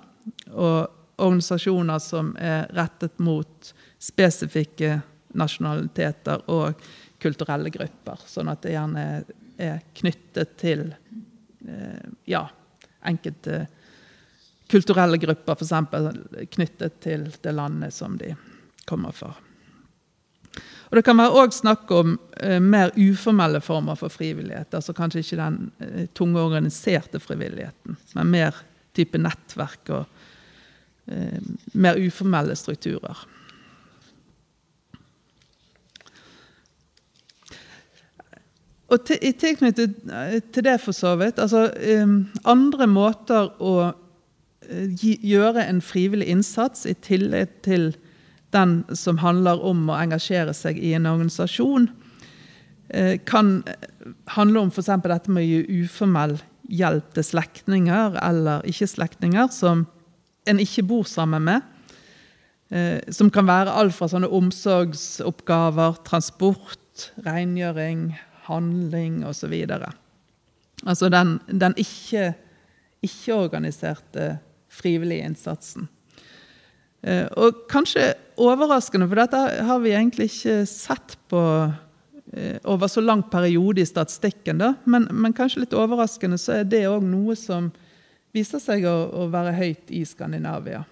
og 0.53 0.91
organisasjoner 1.21 2.01
som 2.03 2.33
er 2.41 2.67
rettet 2.75 3.17
mot 3.23 3.73
spesifikke 4.01 4.99
nasjonaliteter 5.35 6.43
og 6.51 6.85
kulturelle 7.21 7.71
grupper. 7.73 8.21
Sånn 8.27 8.51
at 8.51 8.61
det 8.65 8.75
gjerne 8.75 9.05
er 9.15 9.25
knyttet 9.95 10.57
til 10.59 10.87
eh, 11.67 12.05
ja, 12.29 12.45
enkelte 13.05 13.65
kulturelle 14.71 15.17
grupper, 15.21 15.55
f.eks. 15.55 16.49
knyttet 16.55 17.01
til 17.03 17.27
det 17.41 17.53
landet 17.53 17.93
som 17.93 18.17
de 18.17 18.33
kommer 18.85 19.13
fra. 19.15 19.33
Og 20.89 20.95
Det 20.95 21.03
kan 21.05 21.17
være 21.17 21.41
også 21.41 21.63
snakk 21.63 21.91
om 21.91 22.15
eh, 22.39 22.59
mer 22.61 22.93
uformelle 22.95 23.61
former 23.61 23.97
for 23.99 24.13
frivillighet. 24.13 24.73
altså 24.73 24.93
Kanskje 24.93 25.23
ikke 25.23 25.41
den 25.41 25.71
eh, 25.79 26.07
tunge 26.13 26.39
organiserte 26.39 27.19
frivilligheten, 27.19 27.97
men 28.15 28.31
mer 28.31 28.55
type 28.95 29.17
nettverk 29.17 29.89
og 29.89 30.05
eh, 31.11 31.41
mer 31.73 31.99
uformelle 31.99 32.55
strukturer. 32.55 33.25
Og 38.93 39.11
I 39.17 39.31
tilknyttet 39.33 39.95
eh, 40.13 40.39
til 40.53 40.65
det, 40.67 40.77
for 40.83 40.93
så 40.93 41.15
vidt 41.17 41.39
altså, 41.41 41.69
um, 42.03 42.17
Andre 42.45 42.87
måter 42.89 43.49
å 43.57 43.75
uh, 43.89 45.05
gjøre 45.25 45.65
en 45.65 45.81
frivillig 45.81 46.27
innsats 46.29 46.85
i 46.85 46.93
tillegg 46.93 47.49
til 47.65 47.93
den 48.53 48.83
som 48.95 49.19
handler 49.23 49.63
om 49.65 49.87
å 49.89 49.97
engasjere 49.97 50.53
seg 50.55 50.77
i 50.77 50.93
en 50.97 51.09
organisasjon, 51.09 51.89
uh, 52.93 53.15
kan 53.25 53.57
handle 54.35 54.67
om 54.67 54.73
f.eks. 54.73 54.93
dette 55.07 55.33
med 55.33 55.41
å 55.41 55.47
gi 55.47 55.81
uformell 55.81 56.37
hjelp 56.69 57.09
til 57.17 57.25
slektninger 57.25 58.19
eller 58.21 58.65
ikke-slektninger 58.69 59.49
som 59.53 59.87
en 60.45 60.61
ikke 60.61 60.85
bor 60.85 61.09
sammen 61.09 61.49
med. 61.49 61.65
Uh, 62.69 63.01
som 63.09 63.33
kan 63.33 63.49
være 63.49 63.73
alt 63.73 63.97
fra 63.97 64.11
sånne 64.13 64.29
omsorgsoppgaver, 64.29 65.97
transport, 66.05 67.09
rengjøring, 67.25 68.11
handling 68.47 69.25
osv. 69.27 69.53
Altså 70.85 71.09
den, 71.09 71.39
den 71.47 71.73
ikke-organiserte 71.77 74.25
ikke 74.25 74.39
frivillige 74.75 75.25
innsatsen. 75.25 75.87
Eh, 77.05 77.25
og 77.37 77.65
kanskje 77.71 78.13
overraskende, 78.41 79.07
for 79.09 79.21
dette 79.21 79.41
har 79.67 79.81
vi 79.83 79.95
egentlig 79.95 80.29
ikke 80.31 80.57
sett 80.69 81.17
på 81.31 81.41
eh, 82.33 82.57
over 82.63 82.89
så 82.91 83.03
lang 83.03 83.23
periode 83.31 83.83
i 83.83 83.87
statistikken, 83.87 84.61
da. 84.61 84.73
Men, 84.89 85.07
men 85.11 85.35
kanskje 85.37 85.63
litt 85.63 85.77
overraskende 85.77 86.39
så 86.41 86.59
er 86.59 86.69
det 86.69 86.85
òg 86.89 87.05
noe 87.05 87.37
som 87.39 87.71
viser 88.35 88.59
seg 88.59 88.87
å, 88.89 88.97
å, 89.13 89.29
være 89.31 89.55
høyt 89.55 89.93
i 89.95 90.03
Skandinavia. 90.07 90.83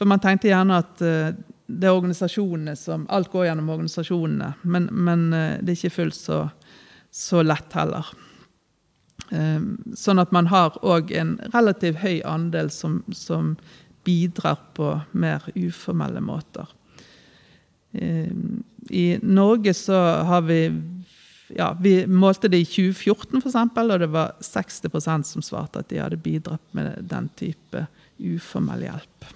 For 0.00 0.10
man 0.10 0.22
tenkte 0.22 0.50
gjerne 0.50 0.80
at 0.82 1.04
uh, 1.04 1.34
det 1.72 1.88
er 1.88 1.96
organisasjonene 1.96 2.74
som 2.78 3.06
Alt 3.12 3.30
går 3.32 3.48
gjennom 3.48 3.70
organisasjonene, 3.72 4.52
men, 4.62 4.88
men 4.92 5.28
uh, 5.32 5.56
det 5.60 5.74
er 5.74 5.80
ikke 5.80 5.96
fullt 6.00 6.18
så, 6.18 6.42
så 7.10 7.42
lett 7.44 7.78
heller. 7.78 8.12
Um, 9.32 9.78
sånn 9.96 10.20
at 10.20 10.32
man 10.34 10.50
har 10.52 10.76
òg 10.84 11.12
en 11.16 11.36
relativt 11.54 12.02
høy 12.02 12.20
andel 12.28 12.68
som, 12.74 13.00
som, 13.16 13.56
bidrar 14.02 14.56
på 14.74 14.96
mer 15.14 15.44
uformelle 15.54 16.18
måter. 16.26 16.66
Um, 17.94 18.64
I 18.90 19.20
Norge 19.22 19.76
så 19.78 19.94
har 20.26 20.42
vi 20.48 20.64
ja, 21.54 21.76
Vi 21.80 22.06
målte 22.06 22.48
det 22.48 22.64
i 22.64 22.66
2014, 22.66 23.38
f.eks., 23.44 23.56
og 23.78 24.00
det 24.00 24.08
var 24.10 24.32
60% 24.40 25.28
som 25.28 25.44
svarte 25.44 25.84
at 25.84 25.90
de 25.92 26.00
hadde 26.00 26.18
bidratt 26.18 26.64
med 26.74 26.96
den 27.10 27.28
type 27.38 27.86
uformell 28.18 28.86
hjelp. 28.88 29.28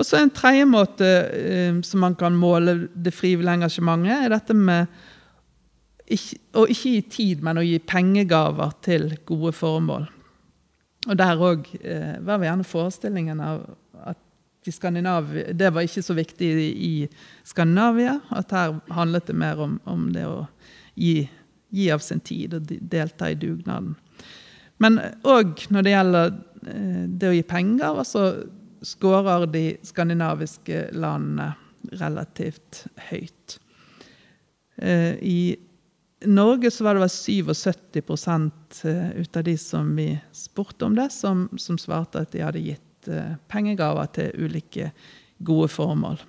Og 0.00 0.06
så 0.08 0.16
En 0.16 0.32
tredje 0.32 0.64
måte 0.64 1.06
eh, 1.28 1.80
som 1.84 2.00
man 2.00 2.16
kan 2.16 2.36
måle 2.36 2.88
det 2.96 3.12
frivillige 3.12 3.60
engasjementet, 3.60 4.14
er 4.16 4.32
dette 4.32 4.56
med 4.56 4.88
ikke, 6.10 6.38
å 6.56 6.64
ikke 6.72 6.94
gi 6.94 7.02
tid, 7.12 7.42
men 7.44 7.60
å 7.60 7.64
gi 7.66 7.76
pengegaver 7.84 8.72
til 8.82 9.12
gode 9.28 9.52
formål. 9.54 10.08
Og 11.08 11.16
Der 11.20 11.44
òg 11.44 11.68
eh, 11.80 12.16
var 12.24 12.40
vi 12.40 12.48
gjerne 12.48 12.66
forestillingen 12.66 13.44
av 13.44 13.62
at 14.08 14.18
det 14.60 15.70
var 15.72 15.86
ikke 15.86 16.02
så 16.04 16.14
viktig 16.14 16.48
i, 16.48 16.70
i, 16.84 16.94
Skandinavia. 17.48 18.18
At 18.36 18.50
her 18.52 18.74
handlet 18.92 19.30
det 19.30 19.36
mer 19.36 19.60
om, 19.60 19.78
om 19.88 20.10
det 20.12 20.26
å 20.28 20.42
gi, 20.94 21.28
gi, 21.72 21.86
av 21.92 22.02
sin 22.04 22.20
tid 22.20 22.58
og 22.58 22.68
delta 22.68 23.30
i 23.30 23.38
dugnaden. 23.40 23.94
Men 24.80 24.98
òg 25.24 25.64
når 25.72 25.86
det 25.86 25.94
gjelder 25.94 26.32
eh, 26.66 27.04
det 27.08 27.30
å 27.30 27.36
gi 27.36 27.46
penger, 27.48 28.02
altså 28.02 28.24
skårer 28.82 29.46
de 29.46 29.64
skandinaviske 29.86 30.86
landene 30.96 31.52
relativt 32.00 32.84
høyt. 33.10 33.58
Eh, 34.76 35.16
I 35.20 35.56
Norge 36.28 36.70
var 36.84 36.94
det 37.00 37.08
77 37.08 37.50
eh, 38.84 39.10
ut 39.20 39.36
av 39.36 39.44
de 39.44 39.56
som 39.58 39.96
vi 39.96 40.10
spurte 40.32 40.84
om 40.84 40.96
det, 40.96 41.10
som, 41.12 41.48
som 41.56 41.78
svarte 41.78 42.24
at 42.24 42.32
de 42.32 42.44
hadde 42.44 42.64
gitt 42.64 43.08
eh, 43.08 43.36
pengegaver 43.48 44.10
til 44.16 44.44
ulike 44.48 44.90
gode 45.38 45.70
formål. 45.72 46.20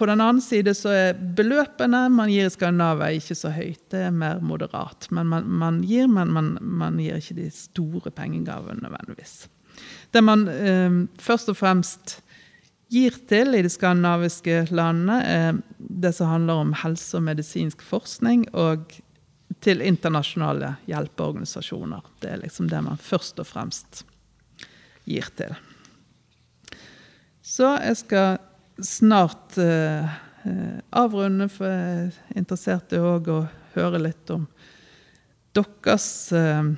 På 0.00 0.06
den 0.08 0.20
annen 0.20 0.40
side 0.40 0.72
så 0.72 0.88
er 0.96 1.18
beløpene 1.36 2.06
man 2.08 2.30
gir 2.32 2.46
i 2.48 2.52
Skandinavia, 2.54 3.10
ikke 3.18 3.34
så 3.36 3.50
høyt. 3.52 3.82
Det 3.92 4.06
er 4.06 4.14
mer 4.16 4.38
moderat. 4.40 5.10
Men 5.12 5.28
man, 5.28 5.44
man 5.60 5.82
gir, 5.84 6.06
men 6.08 6.32
man, 6.32 6.54
man, 6.64 6.96
gir 6.96 7.18
ikke 7.20 7.36
de 7.36 7.50
store 7.52 8.08
pengegavene 8.16 8.80
nødvendigvis. 8.80 9.34
Det 10.08 10.24
man 10.24 10.46
eh, 10.48 10.96
først 11.20 11.52
og 11.52 11.60
fremst 11.60 12.16
gir 12.88 13.20
til 13.28 13.52
i 13.58 13.60
de 13.60 13.68
skandinaviske 13.68 14.70
landene, 14.72 15.20
er 15.20 15.60
det 15.76 16.16
som 16.16 16.32
handler 16.32 16.64
om 16.64 16.72
helse- 16.80 17.20
og 17.20 17.28
medisinsk 17.28 17.84
forskning, 17.84 18.48
og 18.56 18.88
til 19.60 19.84
internasjonale 19.84 20.78
hjelpeorganisasjoner. 20.88 22.08
Det 22.24 22.32
er 22.38 22.46
liksom 22.46 22.72
det 22.72 22.80
man 22.88 22.96
først 22.96 23.44
og 23.44 23.52
fremst 23.52 24.06
gir 25.04 25.28
til. 25.36 25.52
Så 27.44 27.74
jeg 27.84 28.00
skal 28.00 28.46
snart 28.82 29.58
eh, 29.58 30.08
avrunde, 30.96 31.48
for 31.52 31.68
jeg 31.68 32.10
er 32.10 32.38
interessert 32.40 32.92
i 32.94 33.00
å 33.00 33.42
høre 33.74 34.00
litt 34.00 34.32
om 34.34 34.46
deres 35.56 36.08
eh, 36.36 36.70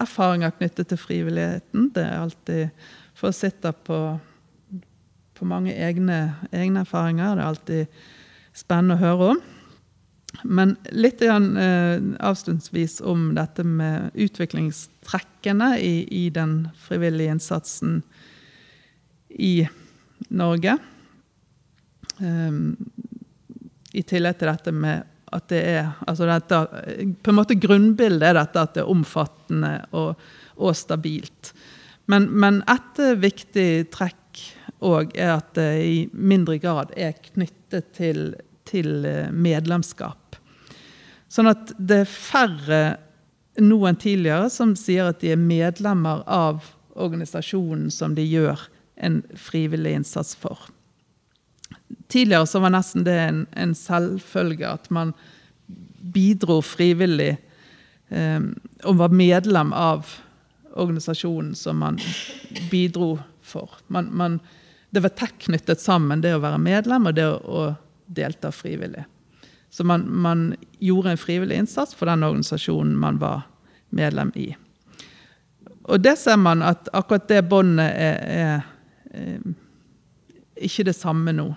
erfaringer 0.00 0.54
knyttet 0.58 0.90
til 0.90 1.00
frivilligheten. 1.00 1.90
Det 1.94 2.04
er 2.04 2.20
alltid 2.20 2.92
For 3.14 3.30
å 3.30 3.36
sitte 3.36 3.70
på, 3.86 3.96
på 5.38 5.46
mange 5.46 5.70
egne, 5.70 6.34
egne, 6.50 6.82
erfaringer. 6.82 7.36
Det 7.36 7.42
er 7.44 7.46
alltid 7.46 8.00
spennende 8.58 8.96
å 8.96 9.02
høre 9.04 9.28
om. 9.34 9.42
Men 10.42 10.72
litt 10.90 11.22
igjen, 11.22 11.52
eh, 11.54 12.02
avslutningsvis 12.18 12.98
om 13.06 13.28
dette 13.36 13.62
med 13.62 14.10
utviklingstrekkene 14.18 15.70
i, 15.78 15.94
i 16.10 16.24
den 16.34 16.64
frivillige 16.88 17.36
innsatsen 17.36 18.02
i 19.30 19.54
Norge. 19.62 19.83
Um, 22.22 22.76
I 23.94 24.02
tillegg 24.06 24.38
til 24.38 24.50
dette 24.50 24.74
med 24.74 25.10
at 25.34 25.48
det 25.50 25.60
er 25.66 25.88
altså 26.06 26.28
dette, 26.28 26.58
På 27.22 27.32
en 27.32 27.38
måte 27.40 27.56
Grunnbildet 27.58 28.28
er 28.28 28.38
dette 28.38 28.62
at 28.62 28.74
det 28.76 28.84
er 28.84 28.90
omfattende 28.90 29.72
og, 29.96 30.20
og 30.56 30.76
stabilt. 30.78 31.52
Men, 32.10 32.28
men, 32.30 32.60
et 32.70 33.00
viktig 33.18 33.88
trekk 33.94 34.42
òg 34.84 35.14
er 35.16 35.38
at 35.38 35.54
det 35.56 35.70
i 35.80 35.96
mindre 36.12 36.58
grad 36.60 36.92
er 37.00 37.16
knyttet 37.32 37.94
til, 37.96 38.34
til 38.68 39.06
medlemskap. 39.32 40.36
Sånn 41.32 41.48
at 41.50 41.72
det 41.78 42.02
er 42.04 42.10
færre 42.10 42.82
nå 43.62 43.78
enn 43.88 43.98
tidligere 43.98 44.50
som 44.52 44.74
sier 44.78 45.08
at 45.10 45.22
de 45.22 45.32
er 45.32 45.40
medlemmer 45.40 46.22
av 46.30 46.66
organisasjonen 46.94 47.90
som 47.94 48.14
de 48.14 48.26
gjør 48.26 48.68
en 48.96 49.22
frivillig 49.36 49.92
innsats 49.92 50.34
for. 50.36 50.58
Tidligere 52.08 52.46
så 52.46 52.60
var 52.62 52.74
nesten 52.74 53.04
det 53.06 53.16
en, 53.20 53.46
en 53.56 53.74
selvfølge 53.74 54.68
at 54.68 54.90
man 54.94 55.14
bidro 56.14 56.60
frivillig 56.62 57.36
eh, 58.08 58.40
og 58.84 59.00
var 59.00 59.14
medlem 59.14 59.72
av 59.72 60.10
organisasjonen 60.74 61.54
som 61.54 61.80
man 61.82 61.98
bidro 62.70 63.16
for. 63.42 63.70
Man, 63.86 64.10
man, 64.12 64.38
det 64.90 65.02
var 65.04 65.14
tett 65.14 65.80
sammen, 65.80 66.20
det 66.20 66.34
å 66.34 66.42
være 66.42 66.58
medlem 66.58 67.06
og 67.08 67.16
det 67.16 67.26
å, 67.28 67.38
å 67.40 67.64
delta 68.06 68.52
frivillig. 68.52 69.04
Så 69.70 69.84
man, 69.84 70.06
man, 70.06 70.54
gjorde 70.78 71.10
en 71.10 71.18
frivillig 71.18 71.56
innsats 71.58 71.94
for 71.94 72.06
den 72.06 72.22
organisasjonen 72.22 72.94
man 72.96 73.18
var 73.18 73.46
medlem 73.90 74.30
i. 74.38 74.52
Og 75.84 76.00
det 76.00 76.14
ser 76.20 76.36
man 76.38 76.62
at 76.62 76.88
akkurat 76.94 77.26
det 77.28 77.42
båndet 77.48 77.90
er, 77.90 78.20
er 78.22 78.73
ikke 80.54 80.86
det 80.88 80.96
samme 80.96 81.34
nå. 81.34 81.48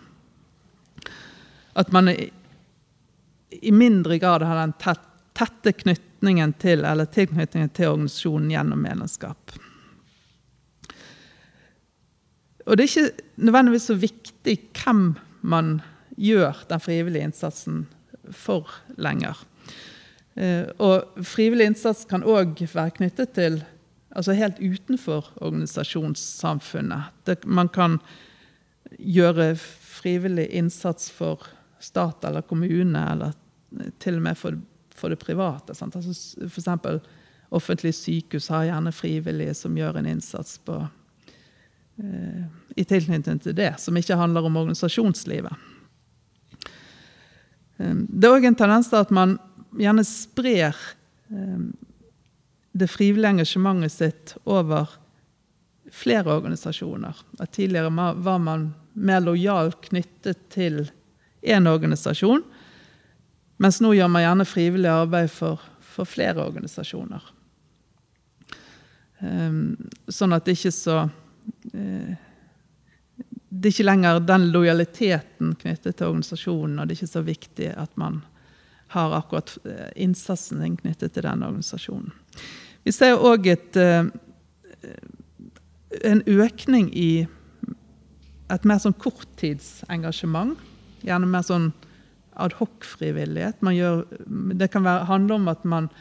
At 1.78 1.92
man 1.94 2.10
i, 2.10 2.30
i 3.62 3.72
mindre 3.72 4.18
grad 4.22 4.46
har 4.46 4.62
den 4.62 4.76
tette 5.38 5.74
knytningen 5.84 6.54
til, 6.62 6.86
eller 6.86 7.10
tilknytningen 7.14 7.70
til 7.78 7.94
organisasjonen 7.94 8.52
gjennom 8.54 8.82
medlemskap. 8.82 9.58
Og 12.68 12.76
det 12.76 12.84
er 12.84 12.90
ikke 12.90 13.28
nødvendigvis 13.48 13.88
så 13.88 13.96
viktig 13.96 14.58
hvem 14.76 15.04
man 15.48 15.78
gjør 16.18 16.66
den 16.68 16.82
frivillige 16.84 17.30
innsatsen 17.30 17.86
for 18.36 18.74
lenger. 19.00 19.40
Eh, 20.36 20.68
og 20.84 21.24
frivillig 21.26 21.70
innsats 21.72 22.04
kan 22.10 22.26
òg 22.28 22.60
være 22.74 22.98
knyttet 22.98 23.32
til 23.38 23.62
altså 24.16 24.36
helt 24.38 24.60
utenfor 24.60 25.32
organisasjonssamfunnet. 25.42 27.14
Det, 27.26 27.46
man 27.46 27.70
kan 27.70 28.00
gjøre 28.98 29.56
frivillig 29.58 30.48
innsats 30.56 31.12
for 31.12 31.44
stat 31.80 32.24
eller 32.26 32.46
kommune, 32.48 33.04
eller 33.12 33.36
til 34.00 34.20
og 34.20 34.26
med 34.30 34.38
for, 34.40 34.58
for 34.96 35.14
det 35.14 35.20
private. 35.20 35.76
Altså, 35.76 36.14
eksempel 36.46 37.02
offentlige 37.50 37.96
sykehus 37.96 38.50
har 38.52 38.68
gjerne 38.68 38.92
frivillige 38.96 39.56
som 39.56 39.78
gjør 39.78 40.00
en 40.00 40.10
innsats 40.10 40.58
på, 40.58 40.82
eh, 42.04 42.46
i 42.76 42.84
tilknytning 42.84 43.42
til 43.44 43.56
det, 43.56 43.74
som 43.80 43.98
ikke 43.98 44.20
handler 44.20 44.48
om 44.48 44.58
organisasjonslivet. 44.64 45.54
Um, 47.78 48.08
det 48.10 48.26
er 48.26 48.34
òg 48.34 48.48
en 48.50 48.58
tendens 48.58 48.90
til 48.90 48.98
at 48.98 49.12
man 49.14 49.36
gjerne 49.78 50.02
sprer 50.08 50.74
um, 51.30 51.70
det 52.78 52.90
frivillige 52.92 53.30
engasjementet 53.38 53.92
sitt 53.92 54.36
over 54.46 54.90
flere 55.92 56.36
organisasjoner. 56.36 57.16
At 57.40 57.52
tidligere 57.52 58.14
var 58.14 58.40
man 58.40 58.74
mer 58.94 59.24
lojal 59.24 59.72
knyttet 59.82 60.50
til 60.54 60.86
én 61.42 61.70
organisasjon, 61.70 62.44
mens 63.58 63.80
nå 63.82 63.94
gjør 63.98 64.12
man 64.12 64.26
gjerne 64.26 64.46
frivillig 64.46 64.92
arbeid 64.92 65.32
for, 65.34 65.62
for 65.82 66.10
flere 66.10 66.44
organisasjoner. 66.44 67.34
Um, 69.18 69.78
sånn 70.14 70.36
at 70.36 70.46
det 70.46 70.54
ikke 70.60 70.70
så 70.76 70.98
uh, 71.10 72.12
Det 73.50 73.70
er 73.70 73.72
ikke 73.72 73.86
lenger 73.88 74.20
den 74.22 74.44
lojaliteten 74.54 75.56
knyttet 75.58 75.98
til 75.98 76.12
organisasjonen, 76.12 76.78
og 76.78 76.86
det 76.86 76.94
er 76.94 77.00
ikke 77.00 77.16
så 77.16 77.24
viktig 77.26 77.72
at 77.74 77.96
man 77.98 78.20
har 78.94 79.16
akkurat 79.18 79.58
eh, 79.66 79.88
innsatsen 79.96 80.78
knyttet 80.78 81.14
til 81.16 81.26
den 81.26 81.44
organisasjonen. 81.44 82.12
Vi 82.88 82.94
ser 82.96 83.20
òg 83.20 83.50
uh, 83.52 84.08
en 86.08 86.22
økning 86.24 86.88
i 86.96 87.28
et 88.48 88.68
mer 88.70 88.80
sånn 88.80 88.96
korttidsengasjement. 88.96 90.56
Gjerne 91.04 91.28
mer 91.28 91.44
sånn 91.44 91.74
adhoc-frivillighet. 92.40 93.60
Det 93.60 94.72
kan 94.72 94.88
være, 94.88 95.10
handle 95.12 95.42
om 95.42 95.52
at 95.52 95.68
man 95.68 95.92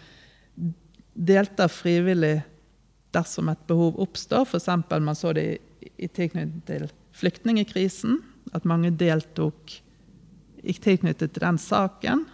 deltar 1.16 1.74
frivillig 1.74 2.37
dersom 3.16 3.51
et 3.51 3.66
behov 3.66 3.99
oppstår. 4.07 4.47
F.eks. 4.47 4.70
man 4.95 5.18
så 5.18 5.34
det 5.34 5.47
i, 5.57 5.93
i 6.07 6.07
tilknytning 6.07 6.62
til 6.70 6.89
flyktningekrisen. 7.18 8.20
At 8.55 8.68
mange 8.68 8.95
deltok 8.95 9.80
i 10.62 10.78
tilknyttet 10.78 11.34
til 11.34 11.49
den 11.51 11.59
saken 11.59 12.28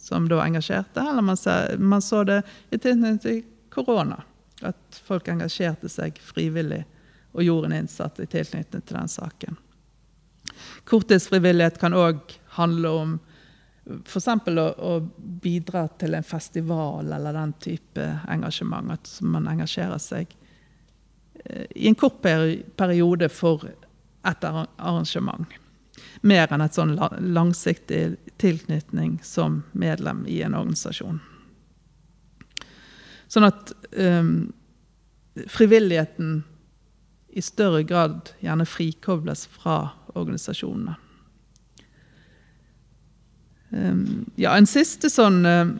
som 0.00 0.24
da 0.30 0.40
engasjerte. 0.40 1.04
Eller 1.04 1.26
man, 1.26 1.36
så, 1.36 1.66
man 1.76 2.00
så 2.00 2.24
det 2.24 2.46
i 2.70 2.78
tilknytning 2.78 3.20
til 3.20 3.44
korona. 3.74 4.22
At 4.62 5.02
folk 5.04 5.28
engasjerte 5.28 5.90
seg 5.90 6.18
frivillig 6.22 6.84
og 7.34 7.42
gjorde 7.42 7.70
en 7.70 7.78
innsats 7.82 8.22
i 8.22 8.26
tilknytning 8.30 8.82
til 8.86 8.96
den 8.96 9.10
saken. 9.10 9.56
Korttidsfrivillighet 10.86 11.80
kan 11.82 11.96
òg 11.96 12.36
handle 12.58 12.92
om 12.94 13.16
f.eks. 13.84 14.28
Å, 14.28 14.68
å 14.78 14.92
bidra 15.42 15.86
til 16.00 16.14
en 16.16 16.24
festival 16.24 17.10
eller 17.12 17.36
den 17.36 17.52
type 17.60 18.06
engasjement. 18.30 18.94
At 18.94 19.10
man 19.26 19.48
engasjerer 19.50 20.00
seg 20.00 20.32
eh, 21.44 21.66
i 21.74 21.90
en 21.90 21.98
kort 21.98 22.22
periode 22.22 23.28
for 23.32 23.66
et 23.68 24.48
arrangement. 24.48 25.60
Mer 26.24 26.48
enn 26.52 26.64
et 26.64 26.76
sånn 26.76 26.96
langsiktig 27.34 28.16
tilknytning 28.40 29.18
som 29.22 29.62
medlem 29.72 30.24
i 30.30 30.40
en 30.46 30.56
organisasjon. 30.56 31.20
Sånn 33.34 33.48
at 33.48 33.72
um, 33.98 34.52
frivilligheten 35.50 36.44
i 37.34 37.42
større 37.42 37.82
grad 37.82 38.30
gjerne 38.44 38.66
frikobles 38.68 39.48
fra 39.50 39.88
organisasjonene. 40.14 40.94
Um, 43.74 44.22
ja, 44.38 44.52
en 44.54 44.70
siste 44.70 45.10
sånn 45.10 45.40
uh, 45.42 45.72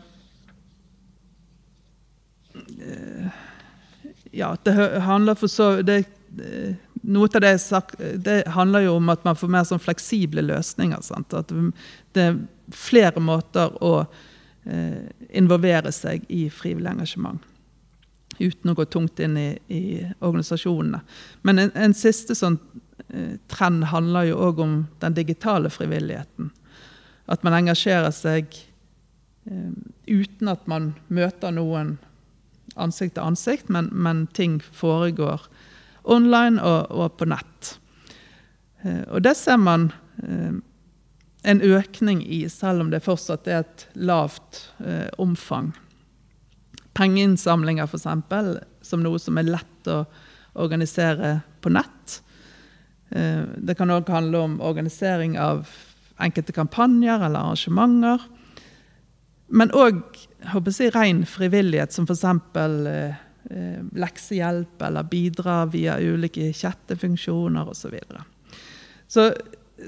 Ja, 4.35 4.49
det 4.67 4.75
handler 5.07 5.39
for 5.39 5.53
så 5.53 5.69
det, 5.87 6.01
Noe 7.07 7.29
av 7.31 7.45
det, 7.45 7.53
sagt, 7.63 8.01
det 8.01 8.41
handler 8.51 8.89
jo 8.89 8.97
om 8.99 9.13
at 9.15 9.23
man 9.23 9.39
får 9.39 9.53
mer 9.55 9.67
sånn 9.69 9.83
fleksible 9.83 10.43
løsninger. 10.43 11.05
Sant? 11.07 11.37
At 11.39 11.53
det 12.17 12.25
er 12.25 12.41
flere 12.75 13.23
måter 13.23 13.77
å 13.85 14.01
involvere 14.65 15.91
seg 15.93 16.23
i 16.33 16.47
frivillig 16.49 16.89
engasjement 16.89 17.43
uten 18.39 18.71
å 18.71 18.75
gå 18.75 18.85
tungt 18.91 19.21
inn 19.23 19.37
i, 19.39 19.49
i 19.69 19.83
organisasjonene. 20.19 21.01
Men 21.43 21.63
en, 21.63 21.73
en 21.79 21.95
siste 21.97 22.37
sånn 22.39 22.59
eh, 23.09 23.37
trend 23.51 23.89
handler 23.93 24.31
jo 24.31 24.41
òg 24.49 24.63
om 24.65 24.77
den 25.03 25.17
digitale 25.17 25.71
frivilligheten. 25.73 26.51
At 27.31 27.45
man 27.47 27.57
engasjerer 27.57 28.13
seg 28.15 28.57
eh, 29.47 29.71
uten 30.09 30.51
at 30.53 30.67
man 30.71 30.93
møter 31.09 31.55
noen 31.55 31.97
ansikt 32.81 33.17
til 33.17 33.29
ansikt, 33.29 33.71
men, 33.73 33.91
men 33.93 34.27
ting 34.35 34.59
foregår 34.75 35.47
online 36.11 36.61
og, 36.63 36.91
og 36.91 37.19
på 37.21 37.29
nett. 37.31 37.77
Eh, 38.83 39.03
og 39.11 39.25
det 39.25 39.37
ser 39.39 39.61
man 39.63 39.91
eh, 40.23 40.55
en 41.45 41.61
økning 41.61 42.23
i, 42.25 42.45
selv 42.49 42.81
om 42.85 42.91
det 42.93 43.05
fortsatt 43.05 43.49
er 43.49 43.63
et 43.63 43.89
lavt 43.95 44.67
eh, 44.85 45.09
omfang 45.21 45.75
pengeinnsamlinger, 46.95 47.85
f.eks., 47.85 48.87
som 48.87 49.03
noe 49.03 49.19
som 49.19 49.39
er 49.39 49.49
lett 49.49 49.91
å 49.91 50.05
organisere 50.63 51.39
på 51.65 51.73
nett. 51.75 52.21
Eh, 53.11 53.43
det 53.57 53.77
kan 53.79 53.93
òg 53.93 54.11
handle 54.13 54.45
om 54.47 54.61
organisering 54.63 55.39
av 55.41 55.69
enkelte 56.23 56.55
kampanjer 56.55 57.27
eller 57.27 57.41
arrangementer. 57.41 58.23
Men 59.55 59.75
òg 59.75 60.05
si, 60.71 60.89
ren 60.95 61.25
frivillighet, 61.27 61.93
som 61.93 62.07
f.eks. 62.07 62.25
Eh, 62.55 63.19
eh, 63.51 63.83
leksehjelp 64.05 64.87
eller 64.87 65.11
bidra 65.11 65.65
via 65.73 65.99
ulike 65.99 66.53
chattefunksjoner 66.53 67.75
osv. 67.75 67.81
Så, 67.83 67.93
videre. 67.97 68.25
så 69.09 69.29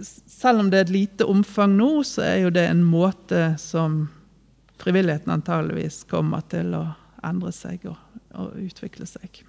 selv 0.04 0.60
om 0.60 0.70
det 0.70 0.78
er 0.78 0.86
et 0.86 0.94
lite 0.94 1.26
omfang 1.28 1.76
nå, 1.78 1.90
så 2.06 2.24
er 2.26 2.36
jo 2.44 2.52
det 2.54 2.66
en 2.68 2.84
måte 2.86 3.54
som 3.60 4.06
frivilligheten 4.80 5.32
antageligvis 5.32 6.02
kommer 6.10 6.44
til 6.52 6.74
å 6.76 6.84
endre 7.26 7.52
seg 7.54 7.86
og, 7.88 7.96
og 8.36 8.58
utvikle 8.60 9.08
seg. 9.08 9.42